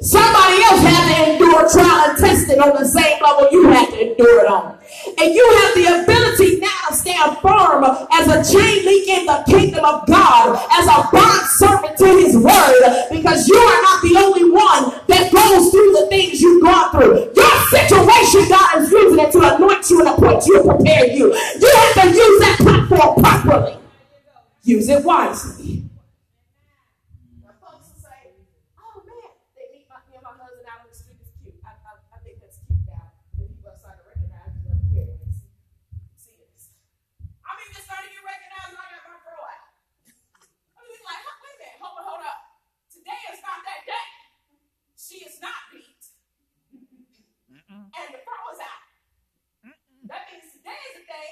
Somebody 0.00 0.62
else 0.64 0.80
had 0.80 1.12
to 1.12 1.32
endure 1.32 1.68
trial 1.68 2.08
and 2.08 2.18
testing 2.18 2.58
on 2.58 2.72
the 2.72 2.88
same 2.88 3.20
level 3.20 3.48
you 3.52 3.68
had 3.68 3.90
to 3.90 4.00
endure 4.00 4.40
it 4.40 4.48
on. 4.48 4.78
And 5.20 5.34
you 5.34 5.44
have 5.60 5.74
the 5.76 6.02
ability 6.02 6.58
now 6.58 6.88
to 6.88 6.94
stand 6.94 7.36
firm 7.38 7.84
as 7.84 8.24
a 8.24 8.40
chain 8.40 8.84
link 8.86 9.08
in 9.08 9.26
the 9.26 9.44
kingdom 9.44 9.84
of 9.84 10.06
God, 10.06 10.56
as 10.72 10.86
a 10.88 11.04
bond 11.12 11.46
servant 11.52 11.98
to 11.98 12.06
his 12.16 12.32
word, 12.34 12.80
because 13.12 13.46
you 13.46 13.56
are 13.56 13.82
not 13.82 14.00
the 14.00 14.16
only 14.16 14.50
one 14.50 15.04
that 15.08 15.28
goes 15.28 15.70
through 15.70 15.92
the 15.92 16.06
things 16.08 16.40
you've 16.40 16.62
gone 16.62 16.90
through. 16.92 17.28
Your 17.36 17.56
situation, 17.68 18.48
God 18.48 18.80
is 18.80 18.90
using 18.90 19.18
it 19.20 19.32
to 19.32 19.54
anoint 19.54 19.90
you 19.90 20.00
and 20.00 20.08
appoint 20.08 20.46
you 20.46 20.60
and 20.60 20.70
prepare 20.80 21.12
you. 21.12 21.28
You 21.28 21.70
have 21.76 21.94
to 22.00 22.08
use 22.08 22.40
that 22.40 22.56
platform 22.60 23.22
properly. 23.22 23.76
Use 24.64 24.88
it 24.88 25.04
wisely. 25.04 25.90
and 47.70 48.08
the 48.14 48.22
power's 48.24 48.60
out. 48.62 48.82
Mm-mm. 49.66 50.08
That 50.08 50.26
means 50.30 50.50
today 50.52 50.80
is 50.90 51.02
the 51.02 51.06
day 51.06 51.30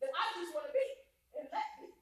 that 0.00 0.10
I 0.14 0.24
just 0.40 0.54
want 0.54 0.66
to 0.70 0.74
be 0.74 0.86
and 1.40 1.48
let 1.50 1.68
me. 1.82 1.92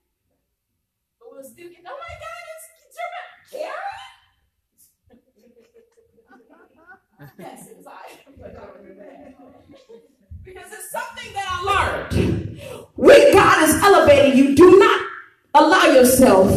But 1.18 1.26
we'll 1.32 1.46
still 1.46 1.70
get, 1.72 1.82
oh 1.88 1.96
my 1.96 2.14
God, 2.20 2.42
it's, 2.52 2.66
it's 2.86 2.96
your 2.98 3.10
Karen? 3.50 4.12
yes, 7.38 7.70
it 7.70 7.76
was 7.78 7.86
I. 7.86 8.18
because 10.42 10.72
it's 10.72 10.90
something 10.90 11.32
that 11.34 11.46
I 11.46 11.58
learned. 11.62 12.14
When 12.94 13.32
God 13.32 13.62
is 13.68 13.74
elevating 13.82 14.36
you, 14.36 14.54
do 14.54 14.78
not 14.78 15.06
allow 15.54 15.84
yourself 15.86 16.50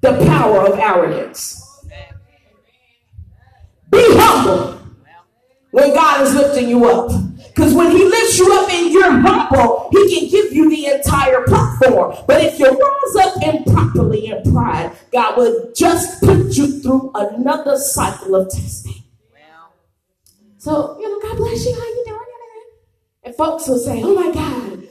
the 0.00 0.12
power 0.26 0.66
of 0.66 0.78
arrogance. 0.78 1.64
Be 3.90 4.04
humble 4.10 4.78
when 5.70 5.94
God 5.94 6.26
is 6.26 6.34
lifting 6.34 6.67
you 6.78 6.88
up. 6.88 7.10
Because 7.48 7.74
when 7.74 7.90
he 7.90 8.04
lifts 8.04 8.38
you 8.38 8.52
up 8.54 8.70
and 8.70 8.92
you're 8.92 9.10
humble, 9.10 9.88
he 9.90 10.20
can 10.20 10.28
give 10.28 10.52
you 10.52 10.70
the 10.70 10.86
entire 10.86 11.42
platform. 11.44 12.16
But 12.26 12.44
if 12.44 12.58
you 12.58 12.66
rise 12.66 13.26
up 13.26 13.42
improperly 13.42 14.26
in 14.26 14.52
pride, 14.52 14.92
God 15.12 15.36
will 15.36 15.72
just 15.74 16.20
put 16.20 16.56
you 16.56 16.80
through 16.80 17.10
another 17.14 17.76
cycle 17.76 18.34
of 18.36 18.50
testing. 18.50 19.02
So, 20.58 20.98
you 21.00 21.08
know, 21.08 21.20
God 21.20 21.36
bless 21.36 21.64
you. 21.64 21.72
How 21.72 21.80
you 21.80 22.04
doing? 22.06 22.18
And 23.24 23.34
folks 23.34 23.68
will 23.68 23.78
say, 23.78 24.02
oh 24.02 24.14
my 24.14 24.32
God, 24.32 24.88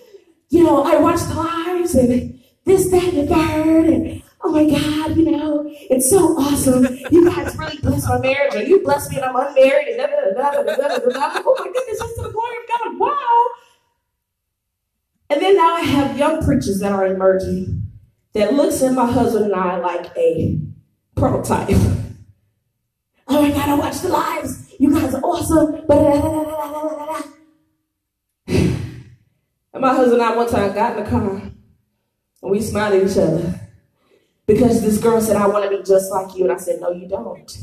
you 0.49 0.63
know, 0.63 0.83
I 0.83 0.97
watched 0.97 1.27
the 1.27 1.35
lives 1.35 1.95
and 1.95 2.39
this, 2.65 2.89
that, 2.91 3.03
and 3.03 3.17
the 3.17 3.35
third. 3.35 3.85
And 3.85 4.21
oh 4.41 4.51
my 4.51 4.69
God, 4.69 5.17
you 5.17 5.31
know, 5.31 5.65
it's 5.67 6.09
so 6.09 6.37
awesome. 6.37 6.85
You 7.11 7.29
guys 7.29 7.55
really 7.57 7.77
blessed 7.79 8.09
my 8.09 8.19
marriage, 8.19 8.55
or 8.55 8.63
you 8.63 8.83
blessed 8.83 9.11
me 9.11 9.17
and 9.17 9.25
I'm 9.25 9.35
unmarried, 9.35 9.87
and 9.87 9.97
da, 9.97 10.07
da, 10.07 10.15
da, 10.33 10.51
da, 10.51 10.75
da, 10.75 10.97
da, 10.97 11.09
da. 11.09 11.41
oh 11.45 11.55
my 11.59 11.65
goodness, 11.71 11.99
that's 11.99 12.15
to 12.15 12.21
the 12.23 12.29
glory 12.29 12.57
of 12.57 12.63
God. 12.69 12.99
Wow. 12.99 13.45
And 15.29 15.41
then 15.41 15.57
now 15.57 15.75
I 15.75 15.81
have 15.81 16.17
young 16.17 16.41
preachers 16.43 16.79
that 16.79 16.91
are 16.91 17.05
emerging 17.05 17.83
that 18.33 18.53
looks 18.53 18.81
at 18.81 18.93
my 18.93 19.11
husband 19.11 19.45
and 19.45 19.55
I 19.55 19.77
like 19.77 20.15
a 20.15 20.59
prototype. 21.15 21.69
Oh 23.27 23.41
my 23.41 23.49
God, 23.49 23.69
I 23.69 23.73
watched 23.75 24.03
the 24.03 24.09
lives. 24.09 24.73
You 24.79 24.93
guys 24.93 25.13
are 25.13 25.21
awesome. 25.21 25.75
And 29.73 29.81
my 29.81 29.93
husband 29.93 30.21
and 30.21 30.23
I 30.23 30.35
one 30.35 30.49
time 30.49 30.73
got 30.73 30.97
in 30.97 31.03
the 31.03 31.09
car 31.09 31.41
and 32.41 32.51
we 32.51 32.61
smiled 32.61 32.95
at 32.95 33.11
each 33.11 33.17
other. 33.17 33.66
Because 34.47 34.81
this 34.81 34.97
girl 34.97 35.19
said, 35.19 35.35
I 35.35 35.45
want 35.45 35.69
to 35.69 35.77
be 35.77 35.83
just 35.83 36.09
like 36.09 36.35
you. 36.37 36.45
And 36.45 36.53
I 36.53 36.57
said, 36.57 36.79
No, 36.79 36.91
you 36.91 37.07
don't. 37.07 37.57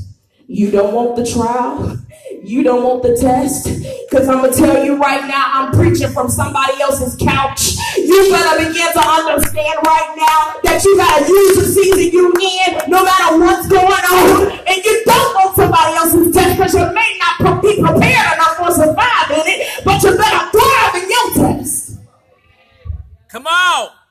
You 0.46 0.70
don't 0.70 0.92
want 0.92 1.16
the 1.16 1.24
trial. 1.24 1.96
You 2.42 2.62
don't 2.62 2.84
want 2.84 3.02
the 3.02 3.16
test. 3.16 3.64
Because 3.64 4.28
I'm 4.28 4.40
going 4.42 4.52
to 4.52 4.58
tell 4.58 4.84
you 4.84 4.98
right 4.98 5.26
now, 5.26 5.50
I'm 5.54 5.72
preaching 5.72 6.10
from 6.12 6.28
somebody 6.28 6.78
else's 6.82 7.16
couch. 7.16 7.72
You 7.96 8.28
better 8.30 8.68
begin 8.68 8.92
to 8.92 9.00
understand 9.00 9.78
right 9.86 10.12
now 10.12 10.60
that 10.60 10.84
you 10.84 10.96
got 10.98 11.24
to 11.24 11.32
use 11.32 11.56
the 11.56 11.64
season 11.64 12.12
you 12.12 12.28
in, 12.36 12.90
no 12.90 13.02
matter 13.02 13.40
what's 13.40 13.66
going 13.66 13.88
on. 13.88 14.52
And 14.68 14.84
you 14.84 15.02
don't 15.06 15.34
want 15.34 15.56
somebody 15.56 15.96
else's 15.96 16.34
test 16.34 16.58
because 16.58 16.74
you 16.74 16.92
may 16.92 17.18
not 17.18 17.62
be 17.62 17.80
prepared 17.80 18.34
enough 18.36 18.56
for 18.60 18.70
surviving 18.76 19.48
it, 19.48 19.84
but 19.86 20.02
you 20.02 20.12
better 20.18 20.50
thrive 20.52 21.02
in 21.02 21.08
your 21.08 21.56
test. 21.56 21.96
Come 23.30 23.46
on 23.46 24.03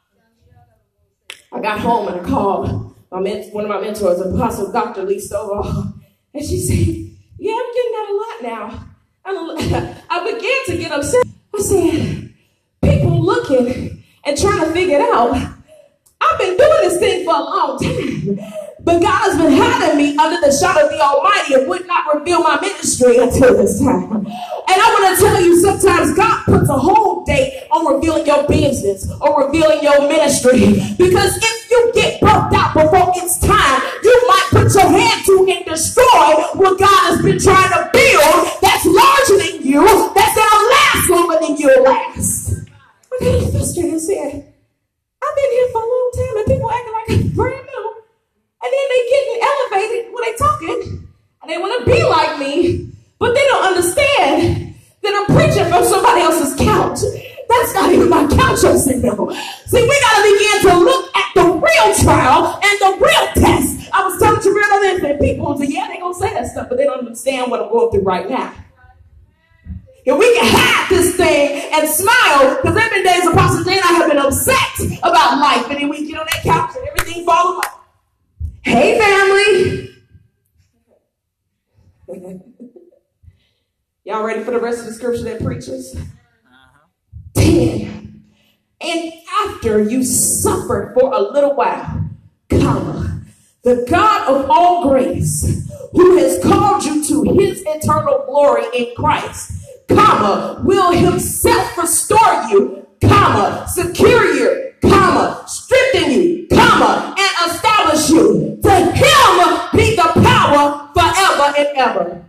one 3.54 3.66
of 3.66 3.70
my 3.70 3.80
mentors, 3.80 4.20
Apostle 4.20 4.72
Dr. 4.72 5.04
Lee 5.04 5.18
Stovall, 5.18 5.94
and 6.34 6.44
she 6.44 6.60
said, 6.60 7.16
Yeah, 7.38 7.54
I'm 7.54 7.74
getting 7.74 7.92
that 7.92 8.10
a 8.10 8.16
lot 8.16 8.44
now. 8.44 8.90
I 10.10 10.34
began 10.34 10.66
to 10.66 10.78
get 10.82 10.92
upset. 10.92 11.24
I 11.56 11.62
said, 11.62 12.34
People 12.82 13.24
looking 13.24 14.04
and 14.26 14.38
trying 14.38 14.62
to 14.62 14.72
figure 14.74 14.98
it 14.98 15.02
out. 15.02 15.36
I've 16.22 16.40
been 16.40 16.58
doing 16.58 16.82
this 16.82 17.00
thing 17.00 17.24
for 17.24 17.36
a 17.36 17.40
long 17.40 17.78
time. 17.80 18.40
But 18.84 19.02
God 19.02 19.32
has 19.32 19.38
been 19.38 19.54
hiding 19.54 19.98
me 19.98 20.18
under 20.18 20.42
the 20.42 20.52
shadow 20.52 20.86
of 20.86 20.92
the 20.92 21.00
Almighty 21.00 21.54
and 21.54 21.70
would 21.70 21.86
not 21.88 22.16
reveal 22.16 22.42
my 22.42 22.60
ministry 22.60 23.18
until 23.18 23.56
this 23.56 23.80
time. 23.80 24.26
And 25.13 25.25
I 25.25 25.29
want 25.29 25.38
to 25.38 25.41
tell 25.41 25.41
you, 25.46 25.62
sometimes 25.62 26.13
God 26.15 26.46
puts 26.46 26.70
a 26.70 26.77
whole 26.77 27.24
date 27.25 27.67
on 27.72 27.86
revealing 27.86 28.25
your 28.25 28.48
business 28.48 29.10
or 29.22 29.46
revealing 29.46 29.84
your 29.84 30.08
ministry. 30.08 30.82
Because 30.98 31.38
if 31.38 31.70
you 31.70 31.91
get 31.93 32.20
burnt 32.22 32.53
out 32.53 32.74
before 32.74 33.13
it's 33.15 33.39
time, 33.39 33.82
you 34.03 34.15
might 34.27 34.48
put 34.50 34.74
your 34.74 34.89
hand 34.89 35.25
to 35.25 35.46
and 35.50 35.65
destroy 35.65 36.34
what 36.58 36.79
God 36.79 37.01
has 37.13 37.22
been 37.22 37.38
trying 37.38 37.70
to 37.77 37.89
build 37.93 38.58
that's 38.62 38.86
larger 38.86 39.38
than 39.38 39.62
you, 39.62 39.86
that's 40.15 40.34
gonna 40.34 40.70
last 40.74 41.10
longer 41.10 41.38
than 41.46 41.58
you'll 41.58 41.84
last. 41.84 42.65
I 43.13 43.17
got 43.22 43.51
frustrated 43.51 43.91
and 43.93 44.01
said, 44.01 44.53
I've 45.22 45.36
been 45.36 45.51
here 45.51 45.67
for 45.72 45.82
a 45.82 45.88
long 45.93 46.12
time 46.17 46.38
and 46.38 46.48
people 46.48 46.72
acting 46.72 46.93
like 46.93 47.10
I'm 47.10 47.29
brand 47.36 47.65
new. 47.70 47.86
And 48.63 48.70
then 48.72 48.86
they 48.89 49.01
getting 49.13 49.38
elevated 49.46 50.13
when 50.13 50.24
they 50.25 50.34
talking, 50.38 51.08
and 51.41 51.51
they 51.51 51.58
want 51.58 51.86
to 51.86 51.91
be 51.91 52.03
like 52.03 52.39
me, 52.39 52.89
but 53.20 53.34
they 53.36 53.46
don't 53.46 53.65
understand 53.65 54.73
that 55.04 55.14
I'm 55.14 55.28
preaching 55.36 55.68
from 55.70 55.84
somebody 55.84 56.22
else's 56.22 56.56
couch. 56.56 57.00
That's 57.50 57.74
not 57.76 57.92
even 57.92 58.10
my 58.10 58.26
couch 58.28 58.64
I'm 58.64 58.78
sitting 58.78 59.10
on. 59.10 59.36
See, 59.68 59.84
we 59.84 60.02
gotta 60.02 60.24
begin 60.24 60.62
to 60.72 60.78
look 60.80 61.16
at 61.16 61.28
the 61.36 61.44
real 61.44 61.96
trial 62.02 62.60
and 62.64 62.76
the 62.80 62.98
real 63.04 63.28
test. 63.36 63.90
I 63.94 64.04
was 64.04 64.20
telling 64.20 64.42
you 64.42 64.56
real 64.56 64.74
other 64.74 65.00
than 65.00 65.20
people, 65.20 65.58
say, 65.58 65.68
yeah, 65.68 65.88
they 65.88 66.00
gonna 66.00 66.14
say 66.16 66.34
that 66.34 66.48
stuff, 66.48 66.70
but 66.70 66.78
they 66.78 66.86
don't 66.86 67.00
understand 67.00 67.52
what 67.52 67.62
I'm 67.62 67.70
going 67.70 67.92
through 67.92 68.04
right 68.04 68.30
now. 68.30 68.54
If 70.06 70.18
we 70.18 70.34
can 70.36 70.46
hide 70.46 70.90
this 70.90 71.16
thing 71.16 71.72
and 71.74 71.88
smile, 71.88 72.56
because 72.56 72.74
there 72.74 72.84
have 72.84 72.92
been 72.92 73.04
days 73.04 73.26
Apostle 73.26 73.64
Jane 73.64 73.76
and 73.78 73.84
I 73.84 73.94
have 73.94 74.10
been 74.10 74.20
upset 74.20 75.00
about 75.00 75.40
life, 75.40 75.70
and 75.70 75.80
then 75.80 75.90
we 75.90 76.08
get 76.08 76.20
on 76.20 76.26
that 76.26 76.44
couch 76.44 76.76
and 76.76 76.88
everything 76.88 77.26
falls 77.26 77.58
apart. 77.58 77.80
Hey, 78.64 79.00
family. 79.00 79.90
Y'all 84.06 84.26
ready 84.26 84.44
for 84.44 84.52
the 84.52 84.60
rest 84.60 84.82
of 84.82 84.86
the 84.86 84.94
scripture 84.94 85.24
that 85.24 85.42
preaches? 85.42 85.96
Uh-huh. 85.96 86.88
10. 87.36 88.26
And 88.82 89.14
after 89.46 89.82
you 89.82 90.04
suffered 90.04 90.94
for 90.94 91.14
a 91.14 91.22
little 91.22 91.56
while, 91.56 92.10
comma, 92.50 93.22
the 93.64 93.88
God 93.90 94.28
of 94.28 94.50
all 94.50 94.90
grace, 94.90 95.70
who 95.94 96.18
has 96.18 96.44
called 96.44 96.84
you 96.84 97.02
to 97.06 97.34
his 97.40 97.64
eternal 97.66 98.26
glory 98.26 98.66
in 98.76 98.94
Christ, 98.94 99.66
comma, 99.88 100.62
will 100.66 100.92
himself 100.92 101.78
restore 101.78 102.44
you, 102.50 102.86
comma, 103.02 103.66
secure 103.70 104.34
you, 104.34 104.74
comma, 104.82 105.46
strengthen 105.48 106.12
you, 106.12 106.48
comma, 106.52 107.16
and 107.18 107.52
establish 107.52 108.10
you. 108.10 108.60
To 108.64 108.70
him 108.70 109.70
be 109.74 109.96
the 109.96 110.12
power 110.22 110.90
forever 110.94 111.54
and 111.58 111.78
ever. 111.78 112.26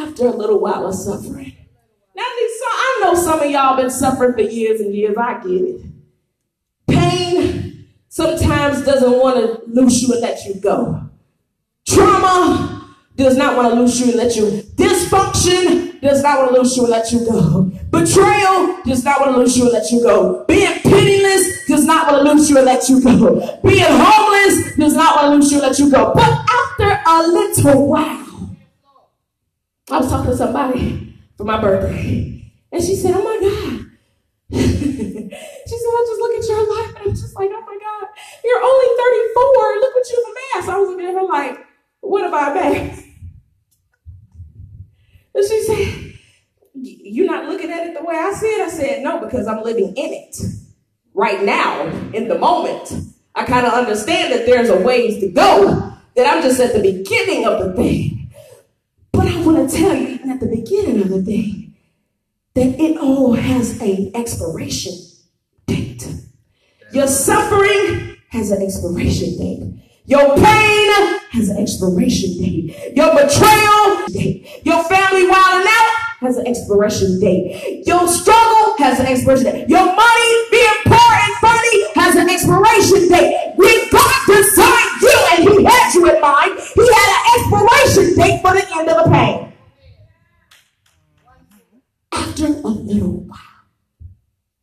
After 0.00 0.28
a 0.28 0.30
little 0.30 0.58
while 0.60 0.86
of 0.86 0.94
suffering. 0.94 1.54
Now, 2.16 2.22
so 2.24 2.64
I 2.64 3.00
know 3.02 3.14
some 3.14 3.40
of 3.40 3.50
y'all 3.50 3.76
been 3.76 3.90
suffering 3.90 4.32
for 4.32 4.40
years 4.40 4.80
and 4.80 4.94
years. 4.94 5.14
I 5.14 5.42
get 5.42 5.50
it. 5.50 5.82
Pain 6.88 7.86
sometimes 8.08 8.82
doesn't 8.82 9.18
want 9.18 9.36
to 9.36 9.62
loose 9.70 10.02
you 10.02 10.14
and 10.14 10.22
let 10.22 10.42
you 10.46 10.54
go. 10.54 11.02
Trauma 11.86 12.96
does 13.16 13.36
not 13.36 13.58
want 13.58 13.74
to 13.74 13.78
loose 13.78 14.00
you 14.00 14.06
and 14.06 14.14
let 14.14 14.34
you. 14.36 14.44
Dysfunction 14.74 16.00
does 16.00 16.22
not 16.22 16.38
want 16.38 16.54
to 16.54 16.60
lose 16.60 16.76
you 16.78 16.84
and 16.84 16.90
let 16.90 17.12
you 17.12 17.26
go. 17.26 17.70
Betrayal 17.90 18.82
does 18.84 19.04
not 19.04 19.20
want 19.20 19.34
to 19.34 19.38
lose 19.38 19.54
you 19.58 19.64
and 19.64 19.72
let 19.72 19.90
you 19.92 20.02
go. 20.02 20.46
Being 20.46 20.80
pitiless 20.80 21.66
does 21.68 21.84
not 21.84 22.10
want 22.10 22.26
to 22.26 22.32
lose 22.32 22.48
you 22.48 22.56
and 22.56 22.64
let 22.64 22.88
you 22.88 23.02
go. 23.02 23.60
Being 23.62 23.84
homeless 23.86 24.76
does 24.76 24.94
not 24.94 25.16
want 25.16 25.26
to 25.26 25.36
lose 25.36 25.52
you 25.52 25.58
and 25.58 25.68
let 25.68 25.78
you 25.78 25.90
go. 25.90 26.14
But 26.14 26.30
after 26.48 27.02
a 27.06 27.22
little 27.28 27.86
while, 27.86 28.19
I 29.92 29.98
was 29.98 30.08
talking 30.08 30.30
to 30.30 30.36
somebody 30.36 31.16
for 31.36 31.44
my 31.44 31.60
birthday, 31.60 32.52
and 32.70 32.82
she 32.82 32.94
said, 32.94 33.14
Oh 33.16 33.24
my 33.24 33.38
God. 33.40 33.86
she 34.52 34.58
said, 34.58 35.90
I 35.90 36.04
just 36.06 36.20
look 36.20 36.38
at 36.38 36.48
your 36.48 36.76
life, 36.76 36.88
and 36.96 37.08
I'm 37.08 37.10
just 37.10 37.34
like, 37.34 37.50
Oh 37.52 37.60
my 37.60 37.78
God, 37.80 38.08
you're 38.44 38.62
only 38.62 38.86
34. 39.34 39.80
Look 39.80 39.94
what 39.94 40.10
you've 40.10 40.24
amassed. 40.28 40.68
I 40.68 40.78
was 40.78 40.88
looking 40.90 41.06
at 41.06 41.14
her 41.14 41.22
like, 41.22 41.66
What 42.00 42.22
have 42.22 42.34
I 42.34 42.50
amassed? 42.50 43.06
And 45.34 45.44
she 45.44 45.62
said, 45.62 46.14
You're 46.74 47.26
not 47.26 47.48
looking 47.48 47.70
at 47.70 47.86
it 47.86 47.98
the 47.98 48.04
way 48.04 48.16
I 48.16 48.32
see 48.32 48.46
it? 48.46 48.60
I 48.60 48.68
said, 48.68 49.02
No, 49.02 49.20
because 49.20 49.48
I'm 49.48 49.64
living 49.64 49.88
in 49.96 50.12
it 50.12 50.36
right 51.14 51.42
now, 51.42 51.86
in 52.12 52.28
the 52.28 52.38
moment. 52.38 52.92
I 53.34 53.44
kind 53.44 53.66
of 53.66 53.72
understand 53.72 54.32
that 54.32 54.46
there's 54.46 54.68
a 54.68 54.80
ways 54.80 55.20
to 55.20 55.28
go, 55.28 55.94
that 56.14 56.26
I'm 56.26 56.42
just 56.42 56.60
at 56.60 56.74
the 56.74 56.80
beginning 56.80 57.46
of 57.46 57.58
the 57.64 57.72
thing. 57.74 58.19
I 59.30 59.42
want 59.44 59.70
to 59.70 59.76
tell 59.76 59.94
you, 59.94 60.08
even 60.08 60.30
at 60.30 60.40
the 60.40 60.46
beginning 60.46 61.02
of 61.02 61.08
the 61.08 61.22
day, 61.22 61.70
that 62.54 62.80
it 62.80 62.98
all 62.98 63.34
has 63.34 63.80
an 63.80 64.10
expiration 64.14 64.92
date. 65.66 66.04
Your 66.92 67.06
suffering 67.06 68.16
has 68.30 68.50
an 68.50 68.60
expiration 68.60 69.38
date. 69.38 70.02
Your 70.06 70.34
pain 70.34 71.18
has 71.30 71.48
an 71.48 71.58
expiration 71.58 72.38
date. 72.38 72.96
Your 72.96 73.14
betrayal 73.14 74.06
date. 74.08 74.48
Your 74.64 74.82
family 74.84 75.28
wilding 75.28 75.68
out 75.68 75.96
has 76.20 76.36
an 76.36 76.48
expiration 76.48 77.20
date. 77.20 77.86
Your 77.86 78.08
struggle 78.08 78.76
has 78.78 78.98
an 78.98 79.06
expiration 79.06 79.44
date. 79.44 79.68
Your 79.68 79.86
money 79.86 80.50
being 80.50 80.80
poor 80.86 81.12
and 81.14 81.34
funny 81.40 81.92
has 81.94 82.16
an 82.16 82.28
expiration 82.28 83.08
date. 83.08 83.49
When 83.60 83.90
God 83.90 84.18
designed 84.26 85.02
you 85.02 85.16
and 85.32 85.48
He 85.48 85.64
had 85.64 85.94
you 85.94 86.02
in 86.08 86.20
mind, 86.20 86.58
He 86.74 86.86
had 86.98 87.08
an 87.16 87.22
expiration 87.36 88.16
date 88.16 88.40
for 88.40 88.54
the 88.54 88.66
end 88.78 88.88
of 88.88 89.04
the 89.04 89.10
pain. 89.10 89.52
After 92.12 92.46
a 92.46 92.68
little 92.68 93.24
while. 93.28 93.38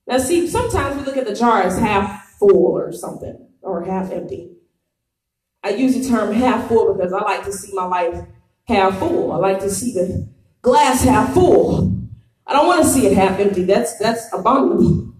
Now, 0.07 0.17
see, 0.17 0.47
sometimes 0.47 0.97
we 0.97 1.03
look 1.03 1.17
at 1.17 1.27
the 1.27 1.35
jar 1.35 1.61
as 1.61 1.77
half 1.77 2.29
full 2.39 2.65
or 2.65 2.91
something, 2.91 3.37
or 3.61 3.83
half 3.83 4.11
empty. 4.11 4.51
I 5.63 5.69
use 5.71 5.97
the 5.97 6.07
term 6.07 6.33
half 6.33 6.67
full 6.67 6.93
because 6.93 7.11
I 7.13 7.21
like 7.23 7.43
to 7.45 7.51
see 7.51 7.73
my 7.73 7.85
life 7.85 8.25
half 8.67 8.99
full. 8.99 9.31
I 9.31 9.37
like 9.37 9.59
to 9.59 9.69
see 9.69 9.93
the 9.93 10.27
glass 10.61 11.03
half 11.03 11.33
full. 11.33 11.93
I 12.45 12.53
don't 12.53 12.67
want 12.67 12.83
to 12.83 12.89
see 12.89 13.05
it 13.07 13.17
half 13.17 13.39
empty. 13.39 13.63
That's 13.63 13.97
that's 13.97 14.31
abominable. 14.33 15.13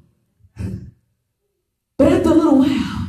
But 1.97 2.13
after 2.13 2.29
a 2.29 2.33
little 2.33 2.59
while, 2.59 3.07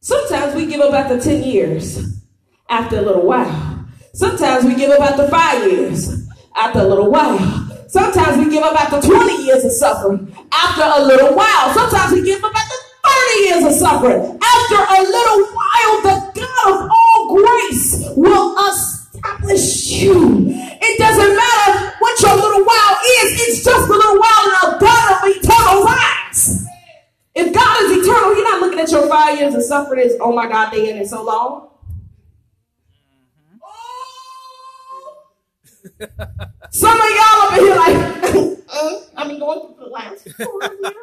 sometimes 0.00 0.54
we 0.54 0.59
give 0.70 0.80
up 0.80 0.94
after 0.94 1.18
10 1.20 1.42
years. 1.42 2.22
After 2.68 2.98
a 2.98 3.02
little 3.02 3.26
while. 3.26 3.84
Sometimes 4.14 4.64
we 4.64 4.76
give 4.76 4.90
up 4.90 5.00
after 5.00 5.28
five 5.28 5.70
years. 5.70 6.28
After 6.54 6.78
a 6.78 6.84
little 6.84 7.10
while. 7.10 7.38
Sometimes 7.88 8.38
we 8.38 8.50
give 8.50 8.62
up 8.62 8.80
after 8.80 9.04
20 9.06 9.44
years 9.44 9.64
of 9.64 9.72
suffering. 9.72 10.32
After 10.52 10.82
a 10.82 11.04
little 11.04 11.34
while. 11.34 11.74
Sometimes 11.74 12.12
we 12.12 12.22
give 12.22 12.42
up 12.44 12.54
after 12.54 12.76
30 13.04 13.44
years 13.44 13.64
of 13.64 13.72
suffering. 13.72 14.38
After 14.40 14.78
a 14.94 15.02
little 15.02 15.46
while, 15.58 15.94
the 16.06 16.40
God 16.40 16.84
of 16.84 16.90
all 16.90 17.36
grace 17.36 18.04
will 18.16 18.56
establish 18.68 19.90
you. 19.90 20.46
It 20.54 20.98
doesn't 20.98 21.36
matter 21.36 21.49
five 29.10 29.38
years 29.38 29.54
of 29.54 29.62
suffering 29.62 30.06
as, 30.06 30.16
oh 30.20 30.32
my 30.32 30.48
God, 30.48 30.70
they 30.70 30.88
in 30.88 30.96
it 30.96 31.08
so 31.08 31.22
long. 31.22 31.68
Some 36.70 36.96
of 36.96 37.10
y'all 37.10 37.42
up 37.42 37.52
in 37.58 37.64
here 37.64 37.74
like, 37.74 37.96
uh, 38.72 39.00
I've 39.16 39.28
been 39.28 39.40
going 39.40 39.74
through 39.74 39.84
the 39.84 39.90
last 39.90 40.28
four 40.36 40.62
years. 40.62 40.94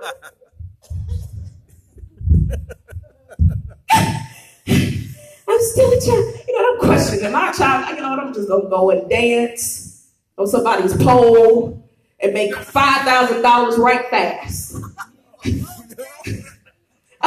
I'm 5.49 5.61
still 5.61 5.91
a 5.91 6.01
child. 6.01 6.35
You 6.47 6.61
know, 6.61 6.73
I'm 6.73 6.79
questioning. 6.79 7.31
My 7.31 7.51
child, 7.51 7.95
you 7.95 8.01
know 8.01 8.09
what? 8.09 8.19
I'm 8.19 8.33
just 8.33 8.47
gonna 8.47 8.69
go 8.69 8.91
and 8.91 9.09
dance 9.09 10.07
on 10.37 10.47
somebody's 10.47 10.95
pole 10.97 11.83
and 12.19 12.33
make 12.33 12.53
five 12.55 13.03
thousand 13.03 13.41
dollars 13.41 13.77
right 13.77 14.09
fast. 14.09 14.75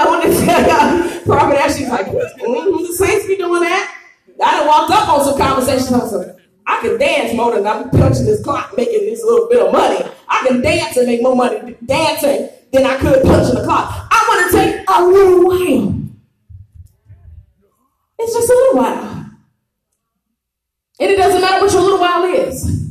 I 0.00 0.06
want 0.06 0.22
to 0.22 0.30
tell 0.44 1.20
Prophet 1.24 1.58
Ashley's 1.58 1.88
like, 1.90 2.06
mm-hmm, 2.06 2.82
the 2.82 2.92
saints 2.94 3.26
be 3.26 3.36
doing 3.36 3.60
that. 3.60 3.96
I 4.42 4.56
done 4.56 4.66
walked 4.66 4.90
up 4.92 5.08
on 5.10 5.24
some 5.24 5.38
conversations. 5.38 5.92
I 5.92 6.08
said, 6.08 6.36
I 6.66 6.80
can 6.80 6.98
dance 6.98 7.36
more 7.36 7.54
than 7.54 7.66
I'm 7.66 7.90
punching 7.90 8.24
this 8.24 8.42
clock, 8.42 8.74
making 8.76 9.04
this 9.04 9.22
little 9.22 9.46
bit 9.48 9.60
of 9.60 9.72
money. 9.72 10.02
I 10.26 10.46
can 10.46 10.62
dance 10.62 10.96
and 10.96 11.06
make 11.06 11.22
more 11.22 11.36
money 11.36 11.76
dancing 11.84 12.48
than 12.72 12.86
I 12.86 12.96
could 12.96 13.22
punching 13.22 13.56
the 13.56 13.64
clock. 13.64 14.08
I 14.10 14.24
want 14.28 14.50
to 14.50 14.56
take 14.56 14.88
a 14.88 15.04
little 15.04 15.44
while 15.44 15.94
It's 18.18 18.32
just 18.32 18.48
a 18.48 18.54
little 18.54 18.76
while. 18.76 19.30
And 21.00 21.10
it 21.10 21.16
doesn't 21.16 21.40
matter 21.42 21.62
what 21.62 21.72
your 21.72 21.82
little 21.82 22.00
while 22.00 22.24
is. 22.24 22.89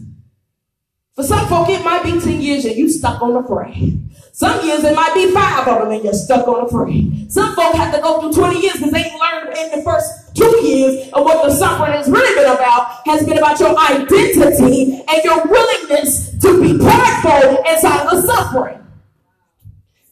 For 1.20 1.26
some 1.26 1.50
folk, 1.50 1.68
it 1.68 1.84
might 1.84 2.02
be 2.02 2.18
10 2.18 2.40
years 2.40 2.64
and 2.64 2.78
you 2.78 2.88
stuck 2.88 3.22
on 3.22 3.34
the 3.34 3.44
fray. 3.44 4.00
Some 4.32 4.66
years 4.66 4.86
it 4.86 4.96
might 4.96 5.14
be 5.14 5.30
five 5.34 5.68
of 5.68 5.80
them 5.80 5.92
and 5.92 6.02
you're 6.02 6.14
stuck 6.14 6.48
on 6.48 6.64
the 6.64 6.72
fray. 6.72 7.28
Some 7.28 7.54
folk 7.56 7.76
have 7.76 7.94
to 7.94 8.00
go 8.00 8.22
through 8.22 8.42
20 8.42 8.62
years 8.62 8.76
because 8.76 8.94
they 8.94 9.04
learned 9.04 9.58
in 9.58 9.78
the 9.78 9.84
first 9.84 10.34
two 10.34 10.66
years 10.66 11.12
of 11.12 11.26
what 11.26 11.46
the 11.46 11.54
suffering 11.54 11.92
has 11.92 12.10
really 12.10 12.34
been 12.36 12.50
about, 12.50 13.06
has 13.06 13.26
been 13.26 13.38
about 13.38 13.60
your 13.60 13.78
identity 13.78 15.04
and 15.10 15.24
your 15.26 15.46
willingness 15.46 16.40
to 16.40 16.62
be 16.62 16.78
prideful 16.78 17.66
inside 17.68 18.10
the 18.12 18.22
suffering. 18.22 18.80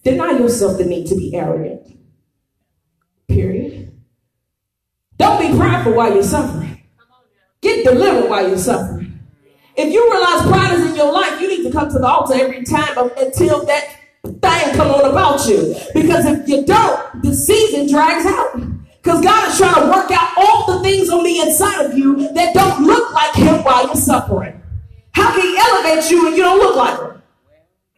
Deny 0.04 0.32
yourself 0.32 0.78
the 0.78 0.84
need 0.84 1.08
to 1.08 1.15
be 1.15 1.34
arrogant. 1.34 1.88
Period. 3.30 3.98
Don't 5.17 5.39
be 5.39 5.58
prideful 5.58 5.93
while 5.93 6.13
you're 6.13 6.22
suffering. 6.22 6.84
Get 7.62 7.86
delivered 7.86 8.30
while 8.30 8.46
you're 8.46 8.58
suffering. 8.58 8.96
If 9.77 9.93
you 9.93 10.11
realize 10.11 10.41
pride 10.47 10.73
is 10.73 10.89
in 10.89 10.95
your 10.95 11.13
life, 11.13 11.39
you 11.39 11.47
need 11.47 11.63
to 11.63 11.71
come 11.71 11.87
to 11.91 11.99
the 11.99 12.07
altar 12.07 12.33
every 12.33 12.63
time 12.63 12.97
until 12.97 13.63
that 13.67 13.95
thing 14.23 14.75
come 14.75 14.89
on 14.89 15.11
about 15.11 15.47
you. 15.47 15.75
Because 15.93 16.25
if 16.25 16.49
you 16.49 16.65
don't, 16.65 17.21
the 17.21 17.31
season 17.31 17.87
drags 17.87 18.25
out. 18.25 18.55
Because 19.03 19.23
God 19.23 19.51
is 19.51 19.57
trying 19.57 19.75
to 19.75 19.91
work 19.91 20.09
out 20.09 20.31
all 20.35 20.65
the 20.65 20.83
things 20.83 21.11
on 21.11 21.23
the 21.23 21.39
inside 21.41 21.85
of 21.85 21.95
you 21.95 22.33
that 22.33 22.55
don't 22.55 22.85
look 22.85 23.13
like 23.13 23.35
Him 23.35 23.63
while 23.63 23.85
you're 23.85 23.95
suffering. 23.95 24.59
How 25.11 25.31
can 25.31 25.41
He 25.41 25.55
elevate 25.55 26.09
you 26.09 26.27
and 26.27 26.35
you 26.35 26.41
don't 26.41 26.57
look 26.57 26.75
like 26.75 26.99
Him? 26.99 27.21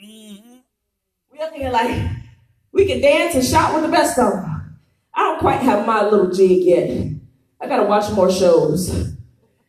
Mm-hmm. 0.04 0.56
We 1.32 1.40
are 1.40 1.50
thinking 1.50 1.72
like 1.72 2.12
we 2.74 2.88
can 2.88 3.00
dance 3.00 3.36
and 3.36 3.46
shout 3.46 3.74
with 3.74 3.84
the 3.84 3.90
best 3.90 4.20
of 4.20 4.34
them. 4.34 4.80
I 5.14 5.22
don't 5.22 5.40
quite 5.40 5.62
have 5.62 5.88
my 5.88 6.04
little 6.04 6.30
jig 6.30 6.62
yet. 6.62 7.08
I 7.62 7.68
gotta 7.68 7.84
watch 7.84 8.12
more 8.12 8.30
shows, 8.30 9.14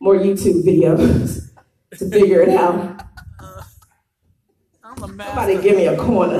more 0.01 0.15
YouTube 0.15 0.65
videos 0.65 1.50
to 1.97 2.09
figure 2.09 2.41
it 2.41 2.49
out. 2.49 3.05
Somebody 4.97 5.61
give 5.61 5.77
me 5.77 5.87
a 5.87 5.97
corner. 5.97 6.39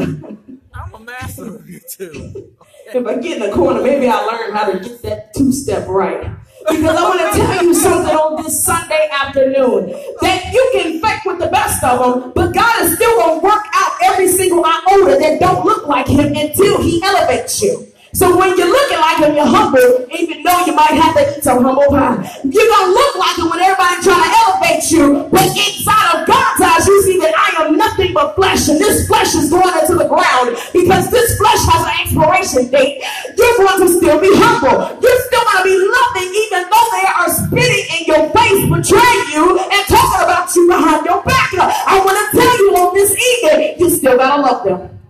I'm 0.73 0.93
a 0.93 0.99
master 0.99 1.55
of 1.55 1.63
YouTube. 1.63 2.51
if 2.87 3.05
I 3.05 3.17
get 3.17 3.37
in 3.41 3.49
a 3.49 3.53
corner, 3.53 3.81
maybe 3.81 4.07
I'll 4.07 4.25
learn 4.27 4.53
how 4.53 4.71
to 4.71 4.79
get 4.79 5.01
that 5.03 5.33
two 5.33 5.51
step 5.51 5.87
right. 5.87 6.29
Because 6.69 6.95
I 6.95 7.01
want 7.01 7.19
to 7.19 7.39
tell 7.39 7.63
you 7.63 7.73
something 7.73 8.15
on 8.15 8.43
this 8.43 8.63
Sunday 8.63 9.09
afternoon 9.11 9.87
that 10.21 10.53
you 10.53 10.69
can 10.73 11.01
fake 11.01 11.25
with 11.25 11.39
the 11.39 11.47
best 11.47 11.83
of 11.83 12.21
them, 12.21 12.31
but 12.35 12.53
God 12.53 12.83
is 12.83 12.95
still 12.95 13.15
going 13.17 13.39
to 13.39 13.45
work 13.45 13.65
out 13.73 13.91
every 14.03 14.27
single 14.27 14.63
iota 14.63 15.17
that 15.19 15.39
don't 15.39 15.65
look 15.65 15.87
like 15.87 16.07
Him 16.07 16.33
until 16.35 16.81
He 16.81 17.01
elevates 17.03 17.61
you. 17.61 17.90
So 18.13 18.27
when 18.37 18.57
you're 18.57 18.67
looking 18.67 18.99
like 18.99 19.17
him, 19.23 19.35
you're 19.35 19.47
humble, 19.47 20.05
even 20.11 20.43
though 20.43 20.65
you 20.67 20.75
might 20.75 20.99
have 20.99 21.15
to 21.15 21.23
eat 21.37 21.43
some 21.43 21.63
humble 21.63 21.87
pie. 21.87 22.19
You're 22.43 22.67
gonna 22.67 22.91
look 22.91 23.15
like 23.15 23.39
it 23.39 23.47
when 23.47 23.59
everybody's 23.63 24.03
trying 24.03 24.19
to 24.19 24.31
elevate 24.35 24.83
you, 24.91 25.31
but 25.31 25.47
inside 25.55 26.19
of 26.19 26.27
God's 26.27 26.59
eyes, 26.59 26.87
you 26.87 27.01
see 27.07 27.17
that 27.23 27.31
I 27.31 27.63
am 27.63 27.77
nothing 27.77 28.11
but 28.13 28.35
flesh, 28.35 28.67
and 28.67 28.77
this 28.79 29.07
flesh 29.07 29.33
is 29.35 29.49
going 29.49 29.71
into 29.79 29.95
the 29.95 30.11
ground 30.11 30.59
because 30.75 31.07
this 31.09 31.37
flesh 31.39 31.63
has 31.71 31.81
an 31.87 31.95
expiration 32.03 32.67
date. 32.67 32.99
You're 33.39 33.57
going 33.63 33.79
to 33.79 33.89
still 33.89 34.19
be 34.19 34.31
humble. 34.35 34.91
You're 34.99 35.21
still 35.31 35.45
gonna 35.47 35.63
be 35.63 35.77
loving, 35.79 36.29
even 36.35 36.67
though 36.67 36.87
they 36.91 37.05
are 37.15 37.29
spitting 37.31 37.85
in 37.95 38.01
your 38.11 38.23
face, 38.35 38.61
betraying 38.67 39.25
you, 39.31 39.55
and 39.55 39.81
talking 39.87 40.23
about 40.27 40.51
you 40.51 40.67
behind 40.67 41.07
your 41.07 41.23
back. 41.23 41.55
I 41.55 41.95
want 42.03 42.19
to 42.19 42.25
tell 42.35 42.55
you 42.59 42.69
on 42.75 42.91
this 42.91 43.11
evening, 43.15 43.79
you 43.79 43.87
still 43.89 44.17
gotta 44.19 44.41
love 44.41 44.67
them. 44.67 45.00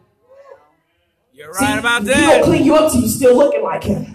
You're 1.60 1.70
right 1.70 1.80
about 1.80 2.06
that. 2.06 2.16
He 2.16 2.26
gonna 2.26 2.44
clean 2.44 2.66
you 2.66 2.76
up 2.76 2.92
till 2.92 3.02
you 3.02 3.10
still 3.10 3.38
looking 3.38 3.64
like 3.64 3.84
him. 3.84 4.06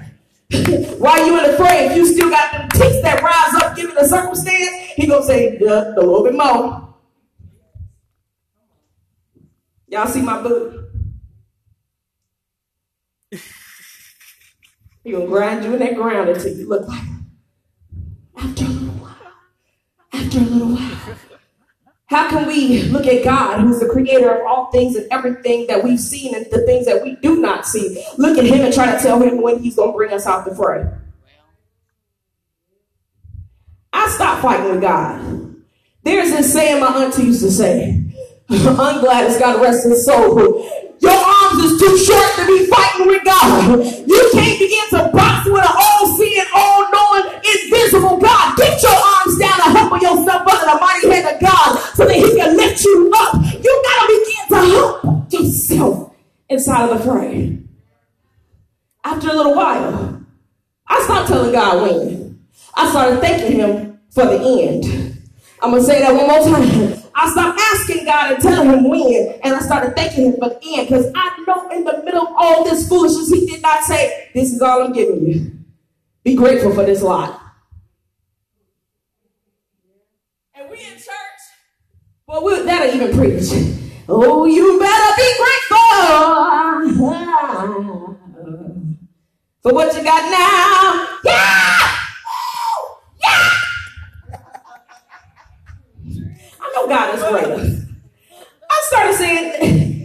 Why 0.98 1.24
you 1.26 1.36
in 1.38 1.50
the 1.50 1.56
frame, 1.56 1.96
you 1.96 2.06
still 2.06 2.30
got 2.30 2.52
them 2.52 2.68
ticks 2.70 3.02
that 3.02 3.22
rise 3.22 3.62
up 3.62 3.76
given 3.76 3.94
the 3.94 4.06
circumstance, 4.06 4.76
he 4.94 5.06
gonna 5.06 5.24
say 5.24 5.58
uh, 5.58 5.92
a 5.94 6.00
little 6.00 6.22
bit 6.24 6.34
more. 6.34 6.94
Y'all 9.88 10.06
see 10.06 10.22
my 10.22 10.40
boot? 10.42 10.88
he 15.04 15.12
gonna 15.12 15.26
grind 15.26 15.64
you 15.64 15.74
in 15.74 15.80
that 15.80 15.94
ground 15.94 16.28
until 16.28 16.56
you 16.56 16.68
look 16.68 16.88
like 16.88 17.02
him. 17.02 17.26
After 18.36 18.64
a 18.64 18.68
little 18.68 18.94
while. 18.94 19.16
After 20.12 20.38
a 20.38 20.42
little 20.42 20.68
while. 20.68 21.35
How 22.06 22.30
can 22.30 22.46
we 22.46 22.84
look 22.84 23.06
at 23.06 23.24
God, 23.24 23.60
who's 23.60 23.80
the 23.80 23.88
creator 23.88 24.30
of 24.30 24.46
all 24.46 24.70
things 24.70 24.94
and 24.94 25.08
everything 25.10 25.66
that 25.66 25.82
we've 25.82 25.98
seen 25.98 26.36
and 26.36 26.46
the 26.52 26.64
things 26.64 26.86
that 26.86 27.02
we 27.02 27.16
do 27.16 27.40
not 27.40 27.66
see, 27.66 28.04
look 28.16 28.38
at 28.38 28.44
him 28.44 28.60
and 28.60 28.72
try 28.72 28.94
to 28.94 29.02
tell 29.02 29.20
him 29.20 29.42
when 29.42 29.58
he's 29.58 29.74
going 29.74 29.90
to 29.90 29.96
bring 29.96 30.12
us 30.12 30.24
out 30.24 30.44
the 30.44 30.54
fray? 30.54 30.88
I 33.92 34.08
stopped 34.10 34.42
fighting 34.42 34.70
with 34.70 34.82
God. 34.82 35.56
There's 36.04 36.30
this 36.30 36.52
saying 36.52 36.80
my 36.80 37.04
auntie 37.04 37.24
used 37.24 37.42
to 37.42 37.50
say, 37.50 38.04
Aunt 38.50 39.00
Gladys, 39.00 39.38
God 39.38 39.60
rest 39.60 39.84
of 39.84 39.90
his 39.90 40.04
soul. 40.04 40.38
Your 41.00 41.12
arms 41.12 41.58
is 41.64 41.80
too 41.80 41.98
short 41.98 42.30
to 42.36 42.46
be 42.46 42.66
fighting 42.66 43.06
with 43.08 43.24
God. 43.24 43.84
You 44.06 44.30
can't 44.32 44.58
begin 44.58 44.86
to 44.90 45.10
box 45.12 45.46
with 45.46 45.64
an 45.64 45.74
all-seeing, 45.74 46.46
all-knowing, 46.54 47.42
invisible 47.42 48.18
God. 48.18 48.56
Get 48.56 48.80
your 48.80 48.94
arms 48.94 49.38
down 49.38 49.58
and 49.66 49.76
humble 49.76 49.98
yourself 49.98 50.46
under 50.46 50.66
the 50.66 50.78
mighty 50.80 51.05
so 51.96 52.04
that 52.04 52.14
he 52.14 52.36
can 52.36 52.56
lift 52.56 52.84
you 52.84 53.10
up. 53.16 53.34
You 53.64 53.82
gotta 53.84 54.06
begin 54.18 54.48
to 54.48 54.76
help 54.76 55.32
yourself 55.32 56.14
inside 56.50 56.90
of 56.90 56.98
the 56.98 57.04
fray. 57.04 57.58
After 59.02 59.30
a 59.30 59.32
little 59.32 59.54
while, 59.54 60.22
I 60.86 61.02
stopped 61.04 61.28
telling 61.28 61.52
God 61.52 61.82
when. 61.82 62.46
I 62.74 62.90
started 62.90 63.20
thanking 63.20 63.58
him 63.58 63.98
for 64.10 64.26
the 64.26 64.38
end. 64.38 65.22
I'm 65.62 65.70
gonna 65.70 65.82
say 65.82 66.00
that 66.00 66.14
one 66.14 66.26
more 66.28 66.44
time. 66.44 67.02
I 67.14 67.30
stopped 67.30 67.58
asking 67.58 68.04
God 68.04 68.32
and 68.32 68.42
telling 68.42 68.68
him 68.68 68.90
when, 68.90 69.40
and 69.42 69.54
I 69.54 69.60
started 69.60 69.96
thanking 69.96 70.26
him 70.26 70.32
for 70.32 70.50
the 70.50 70.60
end 70.62 70.88
because 70.88 71.10
I 71.14 71.44
know 71.46 71.70
in 71.70 71.84
the 71.84 72.02
middle 72.04 72.26
of 72.26 72.34
all 72.36 72.62
this 72.62 72.86
foolishness, 72.86 73.30
he 73.30 73.46
did 73.46 73.62
not 73.62 73.84
say, 73.84 74.28
This 74.34 74.52
is 74.52 74.60
all 74.60 74.82
I'm 74.82 74.92
giving 74.92 75.26
you. 75.26 75.50
Be 76.24 76.34
grateful 76.34 76.74
for 76.74 76.84
this 76.84 77.00
lot. 77.00 77.40
And 80.54 80.70
we 80.70 80.76
in 80.76 80.94
church, 80.94 81.42
well, 82.26 82.42
we, 82.44 82.62
that'll 82.62 82.94
even 82.94 83.16
preach. 83.16 83.50
Oh, 84.08 84.46
you 84.46 84.78
better 84.78 85.16
be 85.16 85.34
grateful 85.38 85.76
for 89.62 89.72
what 89.72 89.94
you 89.96 90.02
got 90.02 90.30
now. 90.30 91.06
Yeah! 91.24 91.90
Yeah! 93.22 93.50
I 96.60 96.72
know 96.74 96.88
God 96.88 97.14
is 97.14 97.22
greater. 97.22 97.86
I 98.70 98.82
started 98.88 99.14
saying, 99.14 99.95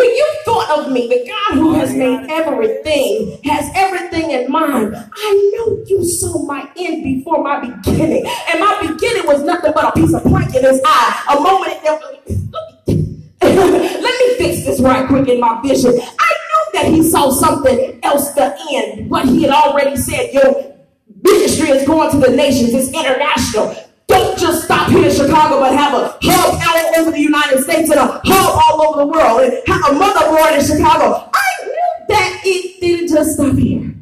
when 0.00 0.08
you 0.16 0.26
thought 0.46 0.70
of 0.78 0.92
me, 0.92 1.08
the 1.08 1.26
God 1.28 1.58
who 1.58 1.74
has 1.74 1.92
oh, 1.92 1.98
made 1.98 2.30
everything, 2.30 3.38
has 3.44 3.70
everything 3.74 4.30
in 4.30 4.50
mind, 4.50 4.96
I 4.96 5.52
know 5.52 5.84
you 5.86 6.02
saw 6.04 6.42
my 6.46 6.66
end 6.78 7.04
before 7.04 7.44
my 7.44 7.60
beginning. 7.60 8.24
And 8.48 8.60
my 8.60 8.78
beginning 8.80 9.26
was 9.26 9.42
nothing 9.42 9.72
but 9.74 9.84
a 9.84 9.92
piece 9.92 10.14
of 10.14 10.22
plank 10.22 10.54
in 10.54 10.64
his 10.64 10.80
eye. 10.86 11.36
A 11.36 11.40
moment, 11.40 11.84
let 13.42 14.14
me 14.20 14.36
fix 14.38 14.64
this 14.64 14.80
right 14.80 15.06
quick 15.06 15.28
in 15.28 15.38
my 15.38 15.60
vision. 15.60 15.90
I 15.90 16.32
knew 16.46 16.64
that 16.72 16.86
he 16.86 17.02
saw 17.02 17.30
something 17.30 18.00
else 18.02 18.32
the 18.32 18.56
end, 18.72 19.10
what 19.10 19.26
he 19.26 19.42
had 19.42 19.50
already 19.50 19.98
said. 19.98 20.32
Your 20.32 20.76
ministry 21.22 21.68
is 21.68 21.86
going 21.86 22.10
to 22.12 22.16
the 22.16 22.34
nations, 22.34 22.72
it's 22.72 22.88
international. 22.88 23.76
Don't 24.10 24.36
just 24.36 24.64
stop 24.64 24.90
here 24.90 25.04
in 25.04 25.14
Chicago, 25.14 25.60
but 25.60 25.72
have 25.72 25.94
a 25.94 26.18
hub 26.20 26.60
all 26.68 27.00
over 27.00 27.12
the 27.12 27.20
United 27.20 27.62
States 27.62 27.88
and 27.90 28.00
a 28.00 28.20
hub 28.24 28.60
all 28.66 28.82
over 28.82 28.98
the 29.02 29.06
world 29.06 29.40
and 29.40 29.52
have 29.68 29.92
a 29.92 29.94
motherboard 29.94 30.58
in 30.58 30.66
Chicago. 30.66 31.30
I 31.32 31.64
knew 31.64 32.06
that 32.08 32.40
it 32.44 32.80
didn't 32.80 33.08
just 33.08 33.34
stop 33.34 33.54
here. 33.54 33.94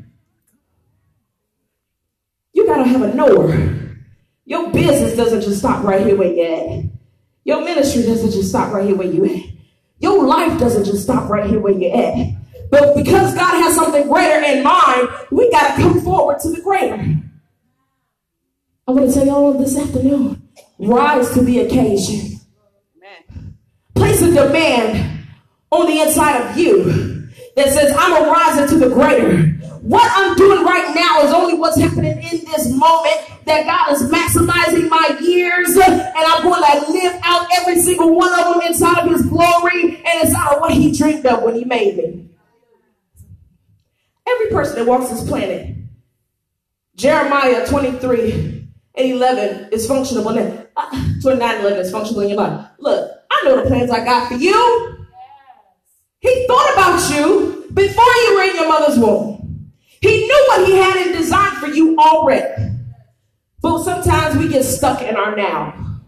You 2.54 2.66
gotta 2.66 2.84
have 2.84 3.02
a 3.02 3.12
knower. 3.12 3.52
Your 4.46 4.72
business 4.72 5.14
doesn't 5.14 5.42
just 5.42 5.58
stop 5.58 5.84
right 5.84 6.06
here 6.06 6.16
where 6.16 6.32
you're 6.32 6.78
at. 6.78 6.84
Your 7.44 7.62
ministry 7.62 8.04
doesn't 8.04 8.30
just 8.30 8.48
stop 8.48 8.72
right 8.72 8.86
here 8.86 8.96
where 8.96 9.08
you 9.08 9.26
at. 9.26 9.44
Your 9.98 10.24
life 10.24 10.58
doesn't 10.58 10.84
just 10.84 11.02
stop 11.02 11.28
right 11.28 11.50
here 11.50 11.60
where 11.60 11.74
you're 11.74 11.94
at. 11.94 12.34
But 12.70 12.96
because 12.96 13.34
God 13.34 13.62
has 13.62 13.74
something 13.74 14.08
greater 14.08 14.42
in 14.42 14.62
mind, 14.62 15.08
we 15.30 15.50
gotta 15.50 15.74
come 15.74 16.00
forward 16.00 16.38
to 16.40 16.50
the 16.50 16.62
greater. 16.62 16.96
I 18.88 18.90
want 18.92 19.06
to 19.06 19.12
tell 19.14 19.26
you 19.26 19.32
all 19.32 19.52
this 19.52 19.76
afternoon. 19.76 20.48
Rise 20.78 21.30
to 21.34 21.42
the 21.42 21.58
occasion. 21.58 22.40
Place 23.94 24.22
a 24.22 24.32
demand 24.32 25.26
on 25.70 25.86
the 25.86 26.00
inside 26.00 26.40
of 26.40 26.56
you 26.56 27.28
that 27.54 27.68
says, 27.68 27.94
I'm 27.98 28.24
a 28.24 28.30
rising 28.30 28.66
to 28.68 28.88
the 28.88 28.94
greater. 28.94 29.42
What 29.82 30.10
I'm 30.14 30.34
doing 30.36 30.64
right 30.64 30.94
now 30.94 31.20
is 31.20 31.34
only 31.34 31.52
what's 31.52 31.78
happening 31.78 32.16
in 32.16 32.46
this 32.46 32.72
moment 32.72 33.16
that 33.44 33.66
God 33.66 33.92
is 33.92 34.10
maximizing 34.10 34.88
my 34.88 35.18
years 35.20 35.76
and 35.76 36.02
I'm 36.16 36.42
going 36.42 36.62
to 36.62 36.90
live 36.90 37.20
out 37.24 37.46
every 37.58 37.82
single 37.82 38.14
one 38.14 38.32
of 38.40 38.54
them 38.54 38.62
inside 38.66 39.04
of 39.04 39.10
his 39.10 39.26
glory 39.26 40.02
and 40.02 40.26
inside 40.26 40.54
of 40.54 40.60
what 40.62 40.72
he 40.72 40.96
dreamed 40.96 41.26
of 41.26 41.42
when 41.42 41.56
he 41.56 41.66
made 41.66 41.98
me. 41.98 42.30
Every 44.26 44.48
person 44.48 44.76
that 44.76 44.86
walks 44.86 45.10
this 45.10 45.28
planet 45.28 45.76
Jeremiah 46.96 47.66
23 47.68 48.57
and 48.98 49.10
11 49.12 49.68
is 49.72 49.86
functional. 49.86 50.24
Now. 50.30 50.66
Uh, 50.76 51.04
29 51.22 51.60
11 51.60 51.78
is 51.78 51.90
functional 51.90 52.20
in 52.22 52.30
your 52.30 52.38
life. 52.38 52.66
Look, 52.78 53.10
I 53.30 53.44
know 53.44 53.62
the 53.62 53.68
plans 53.68 53.90
I 53.90 54.04
got 54.04 54.28
for 54.28 54.34
you. 54.34 55.06
He 56.20 56.46
thought 56.46 56.72
about 56.72 57.10
you 57.14 57.70
before 57.72 58.04
you 58.04 58.34
were 58.34 58.42
in 58.42 58.56
your 58.56 58.68
mother's 58.68 58.98
womb. 58.98 59.72
He 60.00 60.26
knew 60.26 60.44
what 60.48 60.66
he 60.66 60.76
had 60.76 61.06
in 61.06 61.12
design 61.12 61.56
for 61.56 61.68
you 61.68 61.96
already. 61.96 62.74
But 63.60 63.82
sometimes 63.82 64.36
we 64.36 64.48
get 64.48 64.64
stuck 64.64 65.02
in 65.02 65.16
our 65.16 65.34
now. 65.34 66.00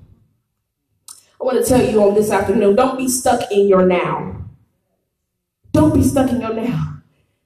I 1.40 1.44
want 1.44 1.62
to 1.62 1.68
tell 1.68 1.85
you 1.85 2.03
on 2.03 2.14
this 2.14 2.31
afternoon 2.31 2.76
don't 2.76 2.98
be 2.98 3.09
stuck 3.09 3.50
in 3.50 3.66
your 3.66 3.87
now. 3.87 4.44
Don't 5.72 5.94
be 5.94 6.03
stuck 6.03 6.31
in 6.31 6.40
your 6.40 6.55
now. 6.55 7.03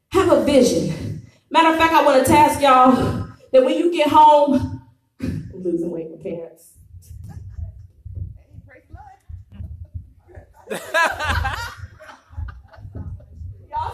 Have 0.09 0.33
a 0.33 0.45
vision. 0.45 1.23
Matter 1.51 1.71
of 1.71 1.77
fact, 1.77 1.93
I 1.93 2.05
want 2.05 2.25
to 2.25 2.31
task 2.31 2.61
y'all 2.61 3.29
that 3.53 3.65
when 3.65 3.79
you 3.79 3.93
get 3.93 4.09
home, 4.09 4.74
losing 5.65 5.91
weight 5.91 6.11
with 6.11 6.23
pants. 6.23 6.73
y'all 10.71 10.81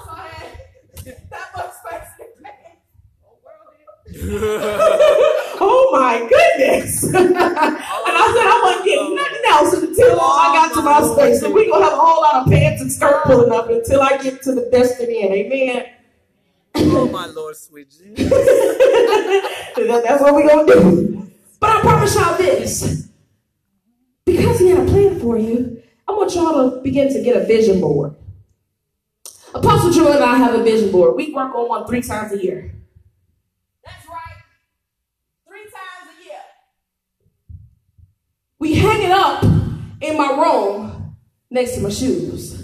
saw 0.04 0.14
that? 0.16 0.50
That 1.04 1.50
much 1.56 1.72
space 1.72 2.20
oh 5.61 5.88
my 5.92 6.18
goodness. 6.18 7.04
and 7.14 7.37
I 7.37 8.33
said 8.35 8.46
I 8.46 8.61
wasn't 8.64 8.85
getting 8.85 9.14
nothing 9.14 9.42
else 9.48 9.72
until 9.74 10.20
I 10.20 10.52
got 10.54 10.74
to 10.74 10.83
my 10.83 11.14
space. 11.14 11.40
So 11.40 11.52
we're 11.52 11.70
gonna 11.70 11.85
have 11.85 11.94
a 11.94 11.96
whole 11.96 12.22
lot 12.22 12.35
of 12.37 12.52
pants 12.52 12.83
and 12.83 12.92
skirt 12.92 13.24
pulling 13.24 13.52
up 13.52 13.68
until 13.68 14.02
I 14.02 14.18
get 14.18 14.42
to 14.42 14.52
the 14.52 14.68
destiny. 14.70 15.24
Amen. 15.24 15.87
Oh 16.76 17.09
my 17.09 17.26
Lord, 17.26 17.56
sweet 17.56 17.90
Jesus. 17.90 18.30
That's 19.76 20.22
what 20.22 20.35
we're 20.35 20.48
gonna 20.48 20.72
do. 20.72 21.30
But 21.61 21.70
I 21.70 21.81
promise 21.83 22.14
y'all 22.14 22.37
this. 22.38 23.09
Because 24.25 24.59
he 24.59 24.70
had 24.70 24.81
a 24.81 24.90
plan 24.90 25.20
for 25.20 25.38
you, 25.38 25.83
I 26.09 26.12
want 26.12 26.35
y'all 26.35 26.70
to 26.70 26.81
begin 26.81 27.12
to 27.12 27.23
get 27.23 27.37
a 27.37 27.44
vision 27.44 27.81
board. 27.81 28.16
Apostle 29.55 29.90
Joe 29.90 30.12
and 30.12 30.25
I 30.25 30.37
have 30.37 30.55
a 30.55 30.62
vision 30.62 30.90
board. 30.90 31.16
We 31.16 31.33
work 31.33 31.55
on 31.55 31.68
one 31.68 31.87
three 31.87 32.03
times 32.03 32.33
a 32.33 32.42
year. 32.42 32.73
That's 33.85 34.07
right. 34.09 34.37
Three 35.46 35.64
times 35.64 36.18
a 36.18 36.25
year. 36.25 36.40
We 38.59 38.75
hang 38.75 39.03
it 39.03 39.11
up 39.11 39.42
in 40.01 40.16
my 40.16 40.31
room 40.31 41.16
next 41.51 41.75
to 41.75 41.81
my 41.81 41.90
shoes. 41.90 42.57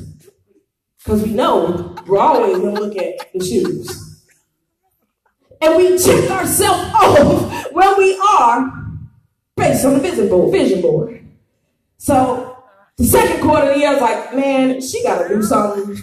Because 0.99 1.23
we 1.23 1.31
know 1.31 1.95
we're 2.07 2.19
always 2.19 2.59
going 2.59 2.75
to 2.75 2.81
look 2.81 2.97
at 2.97 3.33
the 3.33 3.45
shoes. 3.45 4.25
And 5.61 5.77
we 5.77 5.99
check 5.99 6.31
ourselves 6.31 6.91
off 6.95 7.73
where 7.73 7.97
we 7.97 8.17
are 8.19 8.76
based 9.57 9.85
on 9.85 9.95
the 9.95 10.01
vision 10.01 10.29
board. 10.29 10.53
Vision 10.53 10.81
board. 10.83 11.27
So 11.99 12.65
the 12.97 13.05
second 13.05 13.43
quarter 13.43 13.69
of 13.69 13.75
the 13.75 13.81
year, 13.81 13.89
I 13.89 13.93
was 13.93 14.03
like, 14.03 14.35
man, 14.35 14.81
she 14.81 15.03
got 15.03 15.23
to 15.23 15.29
do 15.29 15.43
something. 15.43 15.97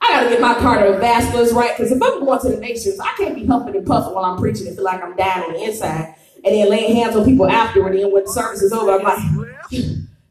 I 0.00 0.12
got 0.12 0.22
to 0.24 0.28
get 0.30 0.40
my 0.40 0.54
cardiovasculars 0.54 1.52
right 1.52 1.76
because 1.76 1.90
if 1.90 2.02
I'm 2.02 2.24
going 2.24 2.40
to 2.40 2.48
the 2.50 2.58
nations, 2.58 3.00
I 3.00 3.12
can't 3.16 3.34
be 3.34 3.46
huffing 3.46 3.74
and 3.74 3.86
puffing 3.86 4.14
while 4.14 4.24
I'm 4.24 4.38
preaching 4.38 4.68
and 4.68 4.76
feel 4.76 4.84
like 4.84 5.02
I'm 5.02 5.16
dying 5.16 5.44
on 5.44 5.52
the 5.54 5.64
inside 5.64 6.14
and 6.44 6.54
then 6.54 6.70
laying 6.70 6.94
hands 6.94 7.16
on 7.16 7.24
people 7.24 7.48
afterward. 7.48 7.94
And 7.94 8.04
then 8.04 8.12
when 8.12 8.24
the 8.24 8.30
service 8.30 8.62
is 8.62 8.72
over, 8.72 8.92
I'm 8.92 9.02
like, 9.02 9.18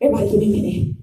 everybody 0.01 0.31
give 0.31 0.39
me 0.39 0.45
a 0.45 0.61
minute. 0.61 0.95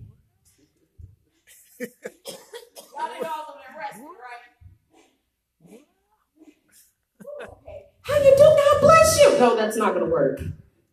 How 8.04 8.18
you 8.18 8.34
do? 8.36 8.42
God 8.42 8.80
bless 8.80 9.20
you. 9.20 9.38
No, 9.38 9.56
that's 9.56 9.76
not 9.76 9.92
to 9.92 10.04
work. 10.04 10.40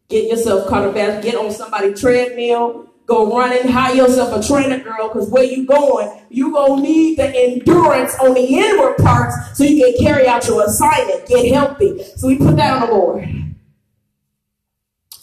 Get 0.10 0.28
yourself 0.28 0.68
cardiovascular. 0.68 1.22
Get 1.22 1.36
on 1.36 1.52
somebody's 1.52 2.02
treadmill. 2.02 2.88
Go 3.06 3.36
running. 3.36 3.68
Hire 3.68 3.96
yourself 3.96 4.44
a 4.44 4.48
trainer, 4.48 4.80
girl. 4.84 5.08
Because 5.08 5.30
where 5.30 5.44
you 5.44 5.66
going, 5.66 6.22
you 6.30 6.52
gonna 6.52 6.82
need 6.82 7.18
the 7.18 7.28
endurance 7.28 8.16
on 8.20 8.34
the 8.34 8.42
inward 8.42 8.98
parts 8.98 9.36
so 9.54 9.64
you 9.64 9.84
can 9.84 10.06
carry 10.06 10.28
out 10.28 10.46
your 10.48 10.66
assignment. 10.66 11.28
Get 11.28 11.54
healthy. 11.54 12.04
So 12.16 12.28
we 12.28 12.38
put 12.38 12.56
that 12.58 12.74
on 12.74 12.82
the 12.82 12.88
board. 12.88 13.30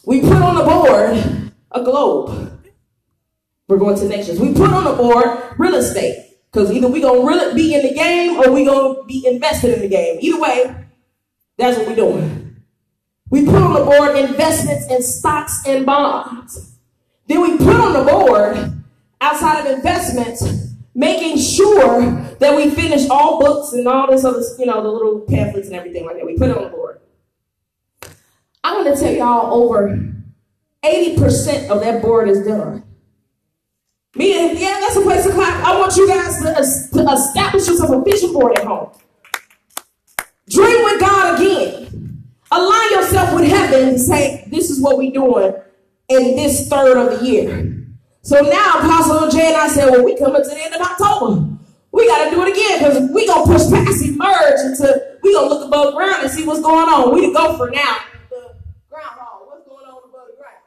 We 0.05 0.21
put 0.21 0.41
on 0.41 0.55
the 0.55 0.65
board 0.65 1.53
a 1.73 1.83
globe. 1.83 2.61
We're 3.69 3.79
going 3.79 3.99
to 3.99 4.09
nations. 4.09 4.39
We 4.39 4.55
put 4.55 4.73
on 4.73 4.85
the 4.85 4.93
board 4.93 5.27
real 5.59 5.75
estate. 5.75 6.23
Because 6.53 6.71
either 6.71 6.89
we're 6.89 7.03
gonna 7.03 7.27
really 7.27 7.55
be 7.55 7.75
in 7.75 7.87
the 7.87 7.93
game 7.93 8.39
or 8.39 8.53
we're 8.53 8.65
gonna 8.65 9.05
be 9.05 9.27
invested 9.27 9.75
in 9.75 9.81
the 9.81 9.89
game. 9.89 10.19
Either 10.21 10.41
way, 10.41 10.75
that's 11.59 11.77
what 11.77 11.89
we're 11.89 11.97
doing. 11.97 12.46
We 13.31 13.45
put 13.45 13.57
on 13.57 13.75
the 13.75 13.85
board 13.85 14.17
investments 14.17 14.87
in 14.91 15.03
stocks 15.03 15.63
and 15.67 15.85
bonds. 15.85 16.77
Then 17.27 17.41
we 17.41 17.59
put 17.59 17.75
on 17.75 17.93
the 17.93 18.11
board, 18.11 18.85
outside 19.21 19.67
of 19.67 19.77
investments, 19.77 20.45
making 20.95 21.39
sure 21.39 22.01
that 22.39 22.57
we 22.57 22.71
finish 22.71 23.09
all 23.11 23.41
books 23.41 23.73
and 23.73 23.87
all 23.89 24.11
this 24.11 24.25
other, 24.25 24.43
you 24.59 24.67
know, 24.67 24.83
the 24.83 24.89
little 24.89 25.21
pamphlets 25.21 25.67
and 25.67 25.77
everything 25.77 26.07
like 26.07 26.17
that. 26.17 26.25
We 26.27 26.39
put 26.39 26.51
it 26.51 26.57
on 26.57 26.65
the 26.65 26.71
board. 26.71 27.01
I'm 28.63 28.83
going 28.83 28.95
to 28.95 29.01
tell 29.01 29.13
y'all 29.13 29.55
over 29.55 29.99
80% 30.85 31.69
of 31.69 31.81
that 31.81 32.01
board 32.01 32.29
is 32.29 32.47
done. 32.47 32.85
Me 34.15 34.49
and, 34.49 34.59
yeah, 34.59 34.79
that's 34.81 34.97
a 34.97 35.03
place 35.03 35.25
to 35.25 35.33
clap. 35.33 35.63
I 35.65 35.79
want 35.79 35.95
you 35.97 36.09
guys 36.09 36.39
to, 36.39 36.97
to 36.97 37.13
establish 37.13 37.69
yourself 37.69 37.91
a 37.91 38.03
vision 38.03 38.33
board 38.33 38.59
at 38.59 38.65
home. 38.65 38.91
Dream 40.49 40.85
with 40.85 41.01
God 41.01 41.39
again. 41.39 42.16
Align 42.51 42.91
yourself 42.93 43.35
with 43.35 43.49
heaven 43.49 43.89
and 43.89 44.01
say, 44.01 44.47
this 44.51 44.71
is 44.71 44.81
what 44.81 44.99
we're 44.99 45.13
doing 45.13 45.55
in 46.09 46.37
this 46.37 46.69
third 46.69 46.97
of 46.97 47.19
the 47.19 47.27
year. 47.27 47.73
So 48.23 48.41
now 48.41 48.79
Apostle 48.79 49.29
Jay 49.31 49.49
and 49.49 49.57
I 49.57 49.69
said, 49.69 49.91
well, 49.91 50.05
we 50.05 50.17
coming 50.17 50.43
to 50.43 50.49
the 50.49 50.63
end 50.63 50.75
of 50.75 50.81
October. 50.81 51.49
We 51.93 52.07
got 52.07 52.25
to 52.25 52.31
do 52.31 52.43
it 52.43 52.53
again 52.53 52.79
because 52.79 53.11
we 53.11 53.27
going 53.27 53.47
to 53.47 53.53
push 53.53 53.71
past 53.71 54.05
emerge 54.05 54.61
until 54.61 54.95
we 55.23 55.33
going 55.33 55.49
to 55.49 55.55
look 55.55 55.67
above 55.67 55.95
ground 55.95 56.23
and 56.23 56.31
see 56.31 56.45
what's 56.45 56.61
going 56.61 56.89
on. 56.89 57.15
We 57.15 57.27
to 57.27 57.33
go 57.33 57.57
for 57.57 57.71
now. 57.71 57.99
What's 58.91 59.67
going 59.67 59.87
on 59.87 60.03
above 60.05 60.29
the 60.29 60.37
ground? 60.37 60.63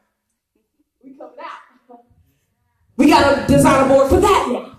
We 1.04 1.18
coming 1.18 1.40
out. 1.40 2.02
We 2.98 3.08
got 3.08 3.48
to 3.48 3.54
design 3.54 3.86
a 3.86 3.88
board 3.88 4.10
for 4.10 4.20
that 4.20 4.50
now. 4.52 4.78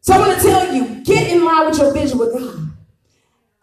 So 0.00 0.12
I'm 0.12 0.20
going 0.20 0.36
to 0.36 0.42
tell 0.42 0.74
you, 0.74 1.02
get 1.02 1.30
in 1.32 1.44
line 1.44 1.66
with 1.66 1.78
your 1.78 1.92
vision 1.92 2.18
with 2.18 2.32
God. 2.32 2.72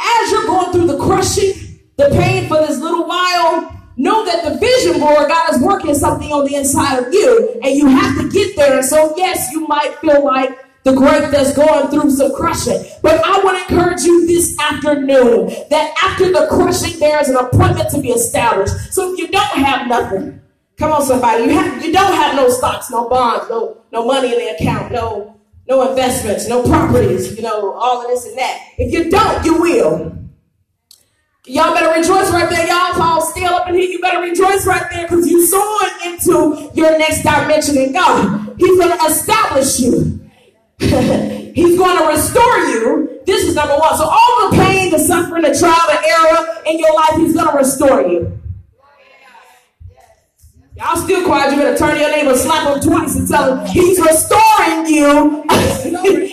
As 0.02 0.32
you're 0.32 0.46
going 0.48 0.72
through 0.72 0.88
the 0.88 0.98
crushing, 0.98 1.54
the 1.98 2.10
pain 2.10 2.48
for 2.48 2.58
this 2.58 2.80
little 2.80 3.08
while, 3.08 3.78
know 3.98 4.26
that 4.26 4.44
the 4.44 4.58
vision 4.58 5.00
board, 5.00 5.28
God 5.28 5.54
is 5.54 5.62
working 5.62 5.94
something 5.94 6.32
on 6.32 6.46
the 6.46 6.56
inside 6.56 7.00
of 7.00 7.14
you, 7.14 7.60
and 7.64 7.76
you 7.76 7.88
have 7.88 8.18
to 8.20 8.30
get 8.30 8.56
there. 8.56 8.78
And 8.78 8.86
so, 8.86 9.14
yes, 9.18 9.52
you 9.52 9.68
might 9.68 9.96
feel 10.00 10.24
like 10.26 10.58
the 10.84 10.94
grape 10.94 11.30
that's 11.30 11.56
going 11.56 11.90
through 11.90 12.10
some 12.10 12.34
crushing. 12.36 12.84
But 13.02 13.22
I 13.24 13.40
want 13.44 13.68
to 13.68 13.74
encourage 13.74 14.02
you 14.02 14.26
this 14.26 14.58
afternoon 14.60 15.48
that 15.70 15.94
after 16.04 16.32
the 16.32 16.48
crushing, 16.50 17.00
there 17.00 17.20
is 17.22 17.30
an 17.30 17.36
appointment 17.36 17.90
to 17.92 18.02
be 18.02 18.10
established. 18.10 18.74
So 18.94 19.14
if 19.14 19.20
you 19.20 19.28
don't 19.28 19.58
have 19.58 19.88
nothing, 19.88 20.42
come 20.78 20.92
on, 20.92 21.04
somebody, 21.04 21.44
you 21.44 21.50
have 21.52 21.86
you 21.86 21.94
don't 21.94 22.14
have 22.14 22.36
no 22.36 22.50
stocks, 22.50 22.90
no 22.90 23.08
bonds, 23.08 23.48
no 23.50 23.84
no 23.92 24.06
money 24.06 24.34
in 24.34 24.40
the 24.40 24.56
account, 24.56 24.92
no 24.92 25.40
no 25.68 25.90
investments, 25.90 26.48
no 26.48 26.64
properties, 26.64 27.36
you 27.36 27.44
know, 27.44 27.74
all 27.74 28.02
of 28.02 28.08
this 28.08 28.26
and 28.26 28.38
that. 28.38 28.60
If 28.78 28.92
you 28.92 29.10
don't, 29.12 29.46
you 29.46 29.62
will. 29.62 30.21
Y'all 31.48 31.74
better 31.74 31.90
rejoice 32.00 32.32
right 32.32 32.48
there. 32.52 32.68
Y'all 32.68 32.94
Paul 32.94 33.20
still 33.22 33.52
up 33.56 33.68
in 33.68 33.74
here. 33.74 33.90
You 33.90 34.00
better 34.00 34.22
rejoice 34.22 34.64
right 34.68 34.86
there 34.92 35.08
because 35.08 35.28
you 35.28 35.44
soaring 35.44 36.14
into 36.14 36.70
your 36.76 37.00
next 37.00 37.24
dimension 37.24 37.78
in 37.78 37.94
God. 37.94 38.56
He's 38.60 38.78
going 38.78 38.96
to 38.96 39.06
establish 39.06 39.80
you. 39.80 40.22
He's 40.80 41.78
going 41.78 41.98
to 41.98 42.08
restore 42.08 42.58
you. 42.60 43.22
This 43.26 43.46
is 43.46 43.56
number 43.56 43.76
one. 43.76 43.98
So 43.98 44.04
all 44.04 44.52
the 44.52 44.58
pain, 44.58 44.92
the 44.92 45.00
suffering, 45.00 45.42
the 45.42 45.58
trial, 45.58 45.82
the 45.88 46.00
error 46.08 46.62
in 46.68 46.78
your 46.80 46.94
life, 46.94 47.16
he's 47.18 47.34
going 47.34 47.48
to 47.48 47.58
restore 47.58 48.02
you. 48.02 48.41
Y'all 50.82 50.98
still 50.98 51.24
quiet. 51.26 51.52
You 51.52 51.58
better 51.62 51.78
turn 51.78 52.00
your 52.00 52.10
neighbor, 52.10 52.36
slap 52.36 52.66
him 52.66 52.82
twice, 52.82 53.16
and 53.16 53.28
tell 53.28 53.56
him 53.56 53.68
he's 53.68 54.00
restoring 54.02 54.88
you. 54.90 55.46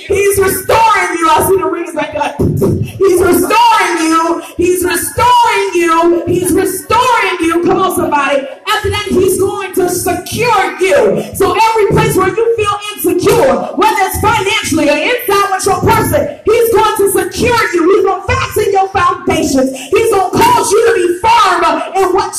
he's 0.08 0.38
restoring 0.40 1.11
you. 1.20 1.28
I 1.28 1.44
see 1.44 1.56
the 1.61 1.68
rings 1.70 1.92
back 1.92 2.14
up. 2.16 2.40
He's 2.40 3.20
restoring 3.20 3.96
you. 4.08 4.40
He's 4.56 4.80
restoring 4.80 5.68
you. 5.76 6.24
He's 6.24 6.52
restoring 6.56 7.37
you. 7.44 7.62
Come 7.62 7.76
on, 7.76 7.94
somebody. 7.94 8.48
After 8.64 8.88
that, 8.88 9.06
he's 9.11 9.38
going 9.38 9.74
to 9.74 9.88
secure 9.90 10.80
you. 10.80 11.20
So 11.37 11.52
every 11.52 11.87
place 11.92 12.16
where 12.16 12.32
you 12.32 12.46
feel 12.56 12.76
insecure, 12.96 13.52
whether 13.76 14.00
it's 14.00 14.16
financially 14.24 14.88
or 14.88 14.96
inside 14.96 15.48
with 15.52 15.66
your 15.68 15.80
person, 15.84 16.40
he's 16.48 16.68
going 16.72 16.96
to 16.96 17.06
secure 17.12 17.62
you. 17.76 17.80
He's 17.84 18.04
going 18.04 18.22
to 18.24 18.26
fasten 18.26 18.72
your 18.72 18.88
foundations. 18.96 19.76
He's 19.92 20.08
going 20.08 20.28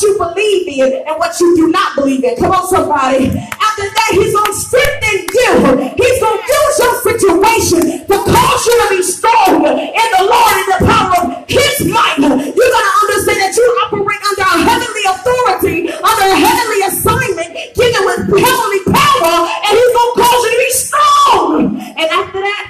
you 0.02 0.18
believe 0.18 0.68
in 0.68 1.08
and 1.08 1.16
what 1.18 1.40
you 1.40 1.56
do 1.56 1.68
not 1.70 1.96
believe 1.96 2.24
in. 2.24 2.36
Come 2.38 2.52
on, 2.52 2.68
somebody. 2.68 3.28
After 3.30 3.86
that, 3.86 4.10
he's 4.12 4.34
going 4.34 4.52
to 4.52 4.58
strengthen 4.58 5.18
you. 5.30 5.52
He's 5.96 6.18
going 6.20 6.40
to 6.40 6.46
use 6.48 6.76
your 6.80 6.96
situation 7.04 7.82
to 8.08 8.16
cause 8.24 8.62
you 8.66 8.76
to 8.80 8.88
be 8.90 9.02
strong 9.04 9.66
in 9.66 10.08
the 10.18 10.24
Lord 10.26 10.56
and 10.60 10.70
the 10.74 10.80
power 10.88 11.18
of 11.20 11.50
his 11.50 11.88
might. 11.88 12.18
You're 12.20 12.74
going 12.74 12.88
to 12.90 12.96
understand 13.06 13.40
that 13.44 13.54
you 13.56 13.66
operate 13.88 14.22
under 14.24 14.48
a 14.48 14.58
heavenly 14.68 15.06
authority, 15.08 15.78
under 15.92 16.28
a 16.32 16.40
heavenly 16.40 16.82
assignment, 16.88 17.50
given 17.76 18.02
with 18.08 18.22
heavenly 18.40 18.82
power, 18.90 19.34
and 19.44 19.72
he's 19.74 19.94
going 19.96 20.12
to 20.12 20.18
cause 20.20 20.42
you 20.44 20.52
to 20.52 20.60
be 20.60 20.72
strong. 20.72 21.52
And 22.00 22.08
after 22.10 22.40
that, 22.40 22.64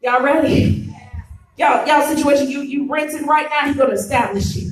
y'all 0.00 0.22
ready? 0.22 0.88
Y'all, 1.58 1.84
y'all 1.88 2.06
situation, 2.06 2.48
you 2.48 2.60
you 2.60 2.88
renting 2.88 3.26
right 3.26 3.48
now, 3.50 3.66
he's 3.66 3.76
gonna 3.76 3.94
establish 3.94 4.54
you. 4.54 4.67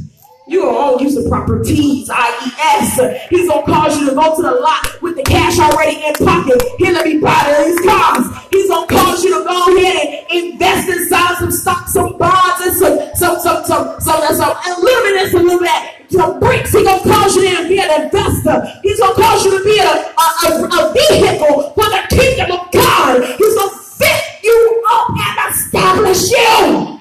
You're 0.49 0.63
gonna 0.63 0.79
own 0.79 0.99
you 1.01 1.29
properties, 1.29 2.09
IES. 2.09 3.29
He's 3.31 3.49
gonna 3.49 3.67
cause 3.67 3.99
you 3.99 4.11
to 4.11 4.15
go 4.15 4.37
to 4.37 4.43
the 4.43 4.53
lot 4.53 5.03
with 5.03 5.17
the 5.17 5.25
cash 5.25 5.59
already 5.59 6.05
in 6.05 6.15
pocket. 6.15 6.63
Here, 6.79 6.93
let 6.93 7.05
me 7.05 7.19
buy 7.19 7.65
these 7.67 7.81
cars. 7.81 8.27
He's 8.53 8.69
gonna 8.71 8.87
cause 8.87 9.25
you 9.25 9.37
to 9.39 9.45
go 9.45 9.77
ahead 9.77 10.25
and 10.31 10.53
invest 10.53 10.89
inside 10.89 11.39
some 11.39 11.51
stocks, 11.51 11.93
some 11.95 12.17
bonds, 12.17 12.63
and 12.65 12.77
some 12.77 12.99
some 13.17 13.41
some 13.41 13.65
some 13.65 14.01
some, 14.01 14.23
some, 14.23 14.35
some 14.37 14.55
a 14.55 14.81
little 14.81 15.03
bit 15.03 15.15
this, 15.19 15.35
a 15.35 15.39
little 15.39 15.59
bit 15.59 16.13
some 16.13 16.39
bricks. 16.39 16.73
He's 16.73 16.85
gonna 16.85 17.03
cause 17.03 17.35
you 17.35 17.57
to 17.57 17.69
be 17.69 17.81
an 17.81 18.03
investor. 18.03 18.63
He's 18.85 19.01
gonna 19.01 19.15
cause 19.17 19.45
you 19.45 19.59
to 19.59 19.65
be 19.65 19.79
a, 19.81 19.83
a, 19.83 20.27
a, 20.47 20.51
a 20.63 20.93
vehicle 20.95 21.75
for 21.75 21.91
the 21.91 22.07
kingdom 22.09 22.53
of 22.53 22.71
God. 22.71 23.37
He's 23.37 23.55
gonna 23.57 23.79
fit 23.99 24.23
you 24.45 24.85
up 24.91 25.11
and 25.11 25.55
establish 25.55 26.31
you. 26.31 27.01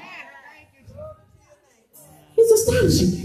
He's 2.36 2.52
establishing 2.52 3.20
you. 3.20 3.25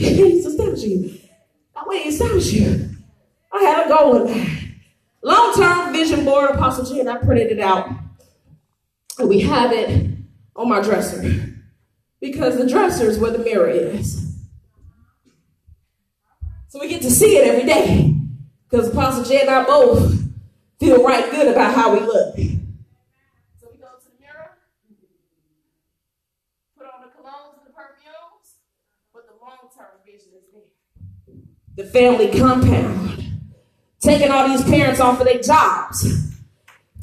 He's 0.00 0.46
establishing 0.46 1.04
you. 1.04 1.18
Now, 1.74 1.82
when 1.86 2.02
he 2.02 2.08
established 2.08 2.52
you, 2.52 2.90
I 3.52 3.62
had 3.62 3.86
a 3.86 3.88
goal 3.88 4.26
in 4.26 4.30
mind. 4.30 4.74
Long 5.22 5.54
term 5.54 5.92
vision 5.92 6.24
board, 6.24 6.50
Apostle 6.50 6.84
G, 6.84 7.00
and 7.00 7.08
I 7.08 7.16
printed 7.16 7.50
it 7.50 7.60
out. 7.60 7.88
And 9.18 9.28
we 9.28 9.40
have 9.40 9.72
it 9.72 10.10
on 10.54 10.68
my 10.68 10.80
dresser. 10.82 11.54
Because 12.20 12.58
the 12.58 12.66
dresser 12.66 13.06
is 13.06 13.18
where 13.18 13.30
the 13.30 13.38
mirror 13.38 13.68
is. 13.68 14.36
So 16.68 16.80
we 16.80 16.88
get 16.88 17.02
to 17.02 17.10
see 17.10 17.36
it 17.36 17.46
every 17.46 17.64
day. 17.64 18.14
Because 18.68 18.88
Apostle 18.88 19.24
J 19.24 19.40
and 19.40 19.50
I 19.50 19.64
both 19.64 20.14
feel 20.78 21.02
right 21.02 21.30
good 21.30 21.48
about 21.48 21.74
how 21.74 21.94
we 21.94 22.00
look. 22.00 22.34
So 22.36 23.68
we 23.72 23.78
go 23.78 23.88
to 23.96 24.04
the 24.04 24.20
mirror, 24.20 24.58
put 26.76 26.86
on 26.86 27.00
the 27.00 27.08
colognes 27.08 27.58
and 27.58 27.66
the 27.66 27.72
perfumes, 27.72 28.60
but 29.14 29.26
the 29.26 29.34
long-term 29.40 30.00
vision 30.04 30.32
is 30.36 30.48
there. 30.52 30.72
The 31.76 31.84
family 31.84 32.28
compound. 32.38 33.22
Taking 34.00 34.30
all 34.30 34.48
these 34.48 34.64
parents 34.64 34.98
off 34.98 35.20
of 35.20 35.26
their 35.26 35.40
jobs 35.42 36.26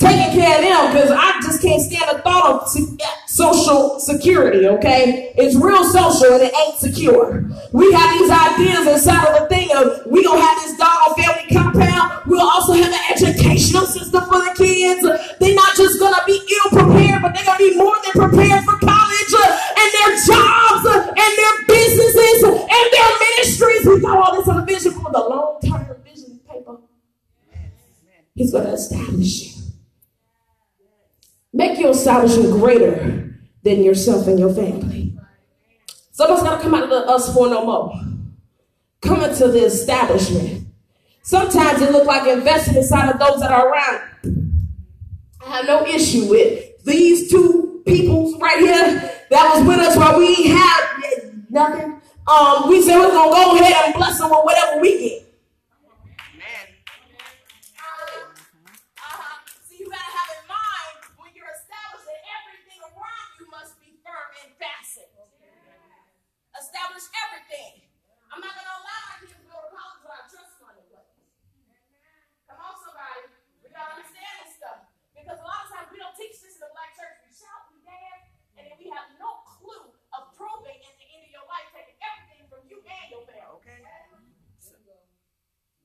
taking 0.03 0.31
care 0.36 0.57
of 0.57 0.63
them 0.63 0.93
because 0.93 1.12
I 1.12 1.39
just 1.41 1.62
can't 1.62 1.81
stand 1.81 2.17
the 2.17 2.21
thought 2.21 2.45
of 2.45 2.67
eh, 2.75 3.05
social 3.27 3.99
security, 3.99 4.67
okay? 4.67 5.33
It's 5.38 5.55
real 5.55 5.83
social 5.83 6.33
and 6.33 6.43
it 6.43 6.53
ain't 6.53 6.77
secure. 6.77 7.45
We 7.71 7.91
have 7.93 8.19
these 8.19 8.29
ideas 8.29 8.88
inside 8.88 9.27
of 9.31 9.39
the 9.39 9.47
thing 9.47 9.69
of 9.75 10.05
we 10.05 10.23
gonna 10.23 10.41
have 10.41 10.57
this 10.62 10.77
dog 10.77 11.15
family 11.17 11.47
compound. 11.51 12.23
We'll 12.27 12.47
also 12.47 12.73
have 12.73 12.91
an 12.91 13.05
educational 13.12 13.86
system 13.86 14.23
for 14.25 14.39
the 14.43 14.53
kids. 14.55 15.03
They're 15.39 15.55
not 15.55 15.75
just 15.75 15.99
gonna 15.99 16.23
be 16.27 16.36
ill 16.36 16.83
prepared, 16.83 17.21
but 17.21 17.33
they're 17.33 17.45
gonna 17.45 17.57
be 17.57 17.75
more 17.77 17.95
than 18.03 18.27
prepared 18.27 18.63
for 18.65 18.77
college 18.77 19.03
and 19.84 19.93
their 19.93 20.15
jobs 20.26 20.86
and 20.86 21.32
their 21.38 21.65
businesses 21.67 22.43
and 22.43 22.86
their 22.91 23.12
ministries. 23.19 23.86
We 23.86 24.02
got 24.02 24.17
all 24.17 24.36
this 24.36 24.48
on 24.48 24.58
the 24.58 24.65
vision 24.65 24.93
for 24.93 25.12
the 25.12 25.19
long 25.19 25.60
term 25.62 25.96
vision 26.04 26.39
paper. 26.50 26.78
He's 28.36 28.52
gonna 28.52 28.74
establish 28.74 29.41
you. 29.41 29.63
Make 31.52 31.80
your 31.80 31.91
establishment 31.91 32.52
greater 32.54 33.38
than 33.63 33.84
yourself 33.84 34.28
and 34.28 34.39
your 34.39 34.54
family. 34.54 35.17
Someone's 36.12 36.43
got 36.43 36.58
to 36.58 36.62
come 36.62 36.74
out 36.76 36.84
of 36.84 36.89
the 36.89 36.98
us 37.08 37.34
for 37.34 37.50
no 37.50 37.65
more. 37.65 37.91
Come 39.02 39.24
into 39.24 39.48
the 39.48 39.65
establishment. 39.65 40.67
Sometimes 41.24 41.82
it 41.82 41.91
looks 41.91 42.06
like 42.06 42.28
investing 42.28 42.76
inside 42.76 43.10
of 43.10 43.19
those 43.19 43.39
that 43.39 43.52
are 43.52 43.69
around. 43.69 44.69
I 45.46 45.58
have 45.58 45.65
no 45.65 45.86
issue 45.86 46.30
with 46.30 46.84
these 46.84 47.32
two 47.32 47.82
peoples 47.86 48.39
right 48.39 48.60
here 48.60 49.22
that 49.29 49.53
was 49.55 49.67
with 49.67 49.79
us 49.79 49.97
while 49.97 50.17
we 50.17 50.47
had 50.47 50.81
nothing. 51.49 52.01
Um, 52.27 52.69
we 52.69 52.81
said 52.81 52.99
we're 52.99 53.12
gonna 53.12 53.31
go 53.31 53.55
ahead 53.55 53.86
and 53.86 53.93
bless 53.95 54.19
them 54.19 54.29
with 54.29 54.39
whatever 54.43 54.81
we 54.81 54.97
get. 54.99 55.22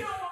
don't 0.00 0.29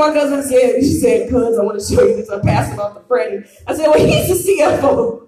so 0.00 0.06
I'm 0.06 0.14
like, 0.14 0.32
my 0.32 0.40
cousin, 0.40 0.50
said, 0.50 0.80
she 0.80 0.94
said, 0.94 1.30
cuz 1.30 1.58
I 1.58 1.62
want 1.62 1.78
to 1.78 1.94
show 1.94 2.02
you 2.06 2.16
this. 2.16 2.30
I'm 2.30 2.40
passing 2.40 2.78
off 2.78 2.94
to 2.94 3.00
Freddie. 3.06 3.46
I 3.66 3.74
said, 3.74 3.88
well, 3.88 3.98
he's 3.98 4.44
the 4.44 4.52
CFO. 4.52 5.26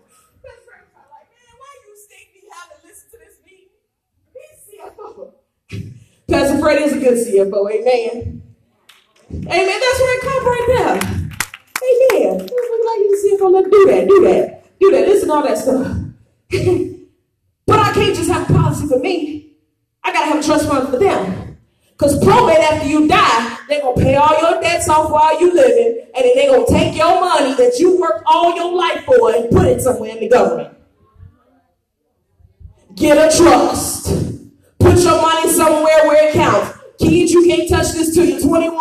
Pastor 6.29 6.59
Freddie 6.61 6.85
is 6.85 6.93
a 6.95 6.99
good 6.99 7.15
CFO, 7.15 7.71
amen. 7.71 8.43
Amen. 9.31 9.47
That's 9.47 10.01
where 10.01 10.17
it 10.17 10.23
comes 10.23 10.45
right 10.45 10.65
there. 10.69 10.95
Amen. 12.23 12.39
Look 12.39 12.87
like 12.87 12.99
you 13.01 13.39
CFO. 13.39 13.53
Let's 13.53 13.69
do 13.69 13.87
that. 13.87 14.09
Do 14.09 14.21
that. 14.25 14.79
Do 14.81 14.91
that. 14.93 15.09
Listen 15.09 15.29
to 15.29 15.35
all 15.35 15.43
that 15.43 15.59
stuff. 15.59 15.97
But 17.65 17.79
I 17.79 17.93
can't 17.93 18.15
just 18.15 18.29
have 18.29 18.51
a 18.51 18.53
policy 18.53 18.89
for 18.89 18.99
me. 18.99 19.55
I 20.03 20.13
gotta 20.13 20.27
have 20.27 20.41
a 20.41 20.43
trust 20.43 20.69
fund 20.69 20.89
for 20.89 20.99
them. 20.99 21.42
Because 21.93 22.19
probate 22.25 22.59
after 22.59 22.89
you 22.89 23.07
die, 23.07 23.59
they're 23.69 23.81
gonna 23.81 24.01
pay 24.01 24.17
all 24.17 24.37
your 24.41 24.61
debts 24.61 24.89
off 24.89 25.11
while 25.11 25.41
you're 25.41 25.55
living, 25.55 26.07
and 26.15 26.25
then 26.25 26.33
they're 26.35 26.51
gonna 26.51 26.67
take 26.67 26.97
your 26.97 27.21
money 27.21 27.55
that 27.55 27.79
you 27.79 28.01
worked 28.01 28.25
all 28.27 28.57
your 28.57 28.75
life 28.75 29.05
for 29.05 29.35
and 29.35 29.51
put 29.51 29.67
it 29.67 29.81
somewhere 29.81 30.11
in 30.11 30.21
the 30.21 30.29
government. 30.29 30.77
Get 32.95 33.17
a 33.17 33.37
trust. 33.37 34.07
Put 34.79 34.99
your 34.99 35.23
money 35.23 35.51
somewhere 35.51 36.07
where 36.07 36.29
it 36.29 36.35
counts. 36.35 36.79
Kids, 36.99 37.33
you 37.33 37.45
can't 37.47 37.69
touch 37.69 37.93
this 37.93 38.15
till 38.15 38.25
you're 38.25 38.41
21, 38.41 38.81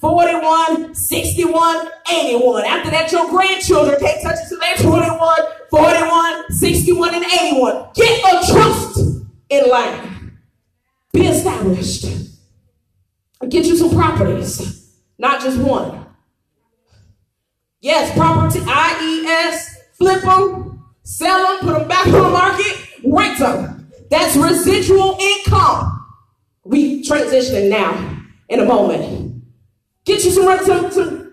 41, 0.00 0.94
61, 0.94 1.88
81. 2.12 2.64
After 2.64 2.90
that, 2.90 3.10
your 3.10 3.28
grandchildren 3.28 3.98
can't 3.98 4.22
touch 4.22 4.38
it 4.38 4.48
till 4.48 4.60
they're 4.60 4.76
21, 4.76 5.38
41, 5.70 6.52
61, 6.52 7.14
and 7.14 7.24
81. 7.24 7.88
Get 7.94 8.24
a 8.24 8.52
trust 8.52 9.00
in 9.48 9.68
life. 9.68 10.10
Be 11.12 11.26
established. 11.26 12.06
Get 13.46 13.66
you 13.66 13.76
some 13.76 13.90
properties, 13.90 15.00
not 15.18 15.40
just 15.40 15.58
one. 15.58 16.06
Yes, 17.80 18.12
property, 18.16 18.60
IES, 18.66 19.78
flip 19.96 20.22
them, 20.22 20.84
sell 21.04 21.46
them, 21.46 21.60
put 21.60 21.78
them 21.78 21.88
back 21.88 22.06
on 22.06 22.12
the 22.12 22.30
market, 22.30 22.76
rent 23.04 23.38
them. 23.38 23.90
That's 24.10 24.36
residual 24.36 25.16
income. 25.20 26.06
We 26.64 27.02
transitioning 27.04 27.70
now 27.70 28.22
in 28.48 28.60
a 28.60 28.64
moment. 28.64 29.44
Get 30.04 30.24
you 30.24 30.30
some, 30.30 30.58
some, 30.64 30.90
some 30.90 31.28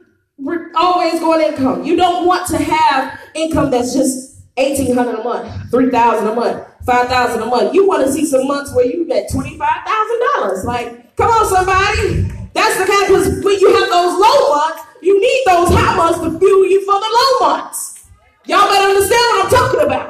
always 0.76 1.20
going 1.20 1.42
income. 1.42 1.84
You 1.84 1.96
don't 1.96 2.28
want 2.28 2.48
to 2.50 2.58
have 2.58 3.20
income 3.34 3.72
that's 3.72 3.94
just 3.94 4.44
eighteen 4.58 4.94
hundred 4.96 5.20
a 5.20 5.24
month, 5.24 5.72
three 5.72 5.90
thousand 5.90 6.28
a 6.28 6.36
month, 6.36 6.66
five 6.86 7.08
thousand 7.08 7.42
a 7.42 7.46
month. 7.46 7.74
You 7.74 7.88
want 7.88 8.06
to 8.06 8.12
see 8.12 8.26
some 8.26 8.48
months 8.48 8.74
where 8.76 8.86
you 8.86 9.06
get 9.08 9.32
twenty 9.32 9.58
five 9.58 9.86
thousand 9.86 10.22
dollars. 10.36 10.66
Like 10.66 11.05
Come 11.18 11.30
on, 11.32 11.46
somebody. 11.48 12.24
That's 12.54 12.78
the 12.80 12.86
kind 12.86 13.08
because 13.08 13.44
when 13.44 13.60
you 13.60 13.74
have 13.76 13.90
those 13.90 14.14
low 14.20 14.56
months, 14.56 14.84
you 15.02 15.20
need 15.20 15.44
those 15.46 15.70
high 15.70 15.96
months 15.96 16.20
to 16.20 16.38
fuel 16.40 16.66
you 16.66 16.84
for 16.86 17.00
the 17.00 17.10
low 17.12 17.40
months. 17.48 18.06
Y'all 18.46 18.68
better 18.70 18.90
understand 18.90 19.22
what 19.32 19.46
I'm 19.46 19.52
talking 19.52 19.82
about. 19.82 20.10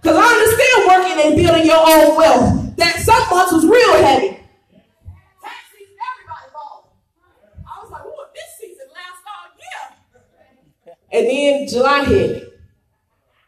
Because 0.00 0.16
I 0.16 0.26
understand 0.26 0.86
working 0.88 1.26
and 1.26 1.36
building 1.36 1.66
your 1.66 1.78
own 1.78 2.16
wealth. 2.16 2.76
That 2.76 2.96
some 3.00 3.28
months 3.30 3.52
was 3.52 3.66
real 3.66 3.94
heavy. 4.02 4.26
Everybody 4.26 4.42
bought. 6.54 6.84
I 7.66 7.82
was 7.82 7.90
like, 7.90 8.04
"What? 8.04 8.32
This 8.34 8.44
season 8.60 8.86
lasts 8.94 9.24
all 9.28 9.48
year." 9.60 9.96
And 11.12 11.26
then 11.28 11.68
July 11.68 12.04
hit. 12.04 12.42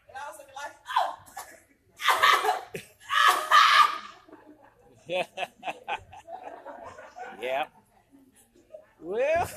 And 0.07 0.15
I 0.15 0.29
was 0.29 0.37
looking 0.39 0.55
like, 0.55 0.73
oh. 0.97 1.15
yeah. 5.07 5.25
yeah. 7.41 7.65
Well. 9.13 9.47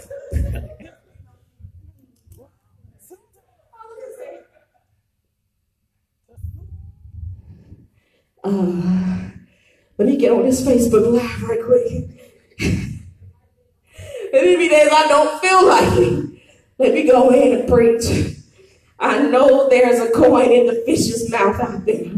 uh, 8.45 9.31
let 9.97 10.09
me 10.09 10.19
get 10.19 10.33
on 10.33 10.43
this 10.43 10.61
Facebook 10.61 11.11
Live 11.11 11.43
right 11.45 11.65
quick. 11.65 12.11
There 14.33 14.59
be 14.59 14.69
days 14.69 14.91
I 14.93 15.07
don't 15.09 15.41
feel 15.41 15.67
like 15.67 15.99
it. 16.01 16.43
Let 16.77 16.93
me 16.93 17.09
go 17.09 17.31
in 17.31 17.61
and 17.61 17.67
preach. 17.67 18.37
I 18.99 19.23
know 19.23 19.71
there's 19.71 20.01
a 20.01 20.11
coin 20.11 20.51
in 20.51 20.67
the 20.67 20.83
fish's 20.85 21.31
mouth 21.31 21.59
out 21.59 21.87
there. 21.87 22.13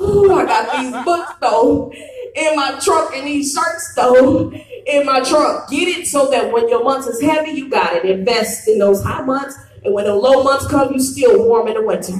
Ooh, 0.00 0.32
I 0.32 0.44
got 0.44 0.76
these 0.76 1.04
books 1.04 1.34
though 1.40 1.92
in 2.34 2.56
my 2.56 2.80
trunk 2.82 3.14
and 3.14 3.28
these 3.28 3.52
shirts 3.52 3.94
though 3.94 4.52
in 4.88 5.04
my 5.04 5.20
trunk. 5.20 5.68
Get 5.70 5.86
it 5.86 6.06
so 6.06 6.30
that 6.30 6.52
when 6.52 6.68
your 6.68 6.82
months 6.82 7.06
is 7.06 7.20
heavy, 7.20 7.52
you 7.52 7.68
got 7.68 7.94
it. 7.94 8.04
Invest 8.04 8.66
in 8.66 8.78
those 8.78 9.02
high 9.02 9.22
months, 9.22 9.54
and 9.84 9.94
when 9.94 10.06
the 10.06 10.14
low 10.14 10.42
months 10.42 10.66
come, 10.66 10.92
you 10.92 11.00
still 11.00 11.46
warm 11.46 11.68
in 11.68 11.74
the 11.74 11.82
winter. 11.82 12.14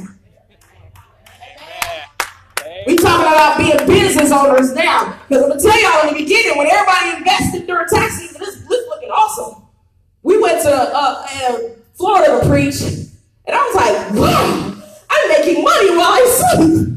We 2.86 2.96
talking 2.96 3.26
about 3.26 3.58
being 3.58 3.76
business 3.86 4.30
owners 4.30 4.72
now. 4.72 5.18
Because 5.28 5.42
I'm 5.42 5.48
gonna 5.50 5.60
tell 5.60 5.82
y'all 5.82 6.08
in 6.08 6.14
the 6.14 6.22
beginning, 6.22 6.56
when 6.56 6.68
everybody 6.68 7.18
invested 7.18 7.66
during 7.66 7.86
tax 7.88 8.18
season, 8.18 8.40
this, 8.40 8.54
this 8.54 8.88
looking 8.88 9.10
awesome. 9.10 9.62
We 10.22 10.40
went 10.40 10.62
to 10.62 10.72
uh, 10.72 11.26
uh, 11.26 11.58
Florida 11.94 12.40
to 12.40 12.48
preach, 12.48 12.80
and 12.82 13.10
I 13.48 13.58
was 13.58 13.74
like, 13.74 14.20
wow, 14.20 14.82
I'm 15.10 15.28
making 15.28 15.64
money 15.64 15.90
while 15.90 16.12
I 16.12 16.54
sleep. 16.54 16.88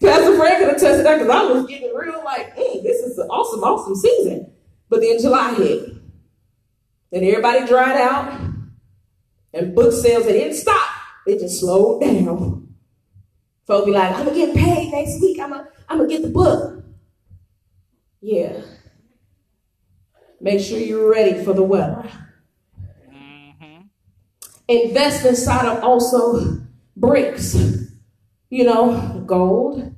Pastor 0.00 0.36
Frank 0.36 0.58
could 0.58 0.68
attest 0.68 0.98
to 0.98 1.02
that 1.02 1.18
because 1.18 1.30
I 1.30 1.44
was 1.44 1.66
getting 1.66 1.94
real 1.94 2.22
like, 2.24 2.56
mm, 2.56 2.82
this 2.82 3.00
is 3.00 3.18
an 3.18 3.28
awesome, 3.28 3.64
awesome 3.64 3.96
season. 3.96 4.53
But 4.94 5.00
then 5.00 5.20
July 5.20 5.54
hit. 5.54 5.88
And 7.10 7.24
everybody 7.24 7.66
dried 7.66 7.96
out. 8.00 8.40
And 9.52 9.74
book 9.74 9.92
sales, 9.92 10.24
they 10.24 10.34
didn't 10.34 10.54
stop. 10.54 10.88
They 11.26 11.36
just 11.36 11.58
slowed 11.58 12.00
down. 12.00 12.76
Folks 13.66 13.86
be 13.86 13.90
like, 13.90 14.14
I'm 14.14 14.24
gonna 14.24 14.36
get 14.36 14.54
paid 14.54 14.92
next 14.92 15.20
week. 15.20 15.40
I'm 15.40 15.50
gonna, 15.50 15.66
I'm 15.88 15.98
gonna 15.98 16.08
get 16.08 16.22
the 16.22 16.28
book. 16.28 16.84
Yeah. 18.20 18.60
Make 20.40 20.60
sure 20.60 20.78
you're 20.78 21.10
ready 21.10 21.42
for 21.42 21.54
the 21.54 21.64
weather. 21.64 22.08
Mm-hmm. 23.12 23.86
Invest 24.68 25.26
inside 25.26 25.66
of 25.66 25.82
also 25.82 26.60
bricks. 26.96 27.56
You 28.48 28.62
know, 28.62 29.24
gold, 29.26 29.92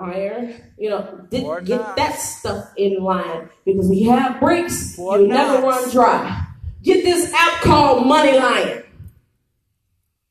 iron, 0.00 0.54
you 0.78 0.90
know, 0.90 1.26
get, 1.30 1.64
get 1.64 1.96
that 1.96 2.18
stuff 2.18 2.72
in 2.76 3.02
line 3.02 3.48
because 3.64 3.88
we 3.88 4.04
have 4.04 4.40
bricks, 4.40 4.96
you 4.98 5.28
never 5.28 5.66
run 5.66 5.90
dry. 5.90 6.46
Get 6.82 7.04
this 7.04 7.32
app 7.34 7.62
called 7.62 8.06
MoneyLion. 8.06 8.84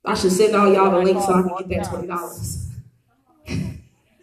I 0.06 0.14
should 0.16 0.32
send 0.32 0.56
all 0.56 0.74
y'all 0.74 0.92
the 0.92 0.98
link 1.00 1.22
so 1.22 1.34
I 1.34 1.42
can 1.42 1.68
get 1.68 1.84
that 1.84 1.90
twenty 1.90 2.08
dollars. 2.08 2.68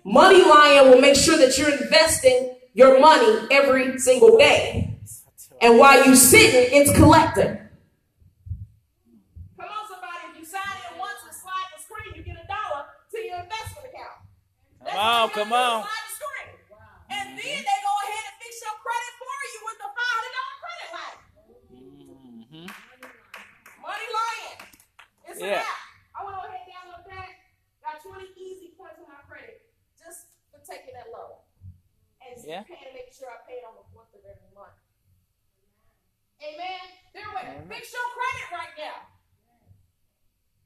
MoneyLion 0.04 0.90
will 0.90 1.00
make 1.00 1.16
sure 1.16 1.36
that 1.38 1.56
you're 1.58 1.70
investing 1.70 2.56
your 2.74 3.00
money 3.00 3.46
every 3.50 3.98
single 3.98 4.36
day. 4.36 4.98
And 5.60 5.78
while 5.78 6.04
you're 6.04 6.16
sitting, 6.16 6.78
it's 6.78 6.92
collecting. 6.96 7.58
Come 14.96 15.04
on, 15.04 15.28
come 15.28 15.52
on. 15.52 15.84
And 17.12 17.36
then 17.36 17.60
they 17.60 17.78
go 17.84 17.94
ahead 18.08 18.24
and 18.32 18.36
fix 18.40 18.64
your 18.64 18.72
credit 18.80 19.12
for 19.20 19.36
you 19.44 19.60
with 19.68 19.76
the 19.76 19.90
five 19.92 20.08
hundred 20.16 20.32
dollar 20.32 20.56
credit 20.64 20.88
line. 20.96 21.18
Mm-hmm. 21.68 22.68
MoneyLion. 23.84 24.56
It's 25.28 25.36
yeah. 25.44 25.68
a 25.68 26.16
I 26.16 26.24
went 26.24 26.40
ahead 26.40 26.64
and 26.64 26.72
downloaded 26.72 27.12
that. 27.12 27.28
Got 27.84 28.00
twenty 28.00 28.32
easy 28.40 28.72
points 28.72 28.96
on 28.96 29.12
my 29.12 29.20
credit 29.28 29.68
just 30.00 30.32
for 30.48 30.64
taking 30.64 30.96
that 30.96 31.12
loan 31.12 31.44
and 32.24 32.40
yeah. 32.40 32.64
paying, 32.64 32.96
making 32.96 33.12
sure 33.12 33.28
I 33.28 33.44
paid 33.44 33.68
on 33.68 33.76
the 33.76 33.84
fourth 33.92 34.08
of 34.16 34.24
every 34.24 34.48
month. 34.56 34.80
Amen. 36.40 36.84
They're 37.12 37.28
waiting. 37.36 37.68
Amen. 37.68 37.68
Fix 37.68 37.92
your 37.92 38.08
credit 38.16 38.48
right 38.48 38.74
now. 38.80 39.12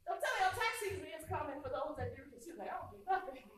Don't 0.06 0.22
tell 0.22 0.34
me 0.38 0.46
your 0.46 0.54
tax 0.54 0.72
season 0.78 1.02
is 1.18 1.26
coming 1.26 1.58
for 1.58 1.74
those 1.74 1.98
that 1.98 2.14
do 2.14 2.22
because 2.30 2.46
you're 2.46 2.54
like, 2.62 2.70
I 2.70 2.78
don't 2.78 2.94
do 2.94 3.02
nothing. 3.10 3.42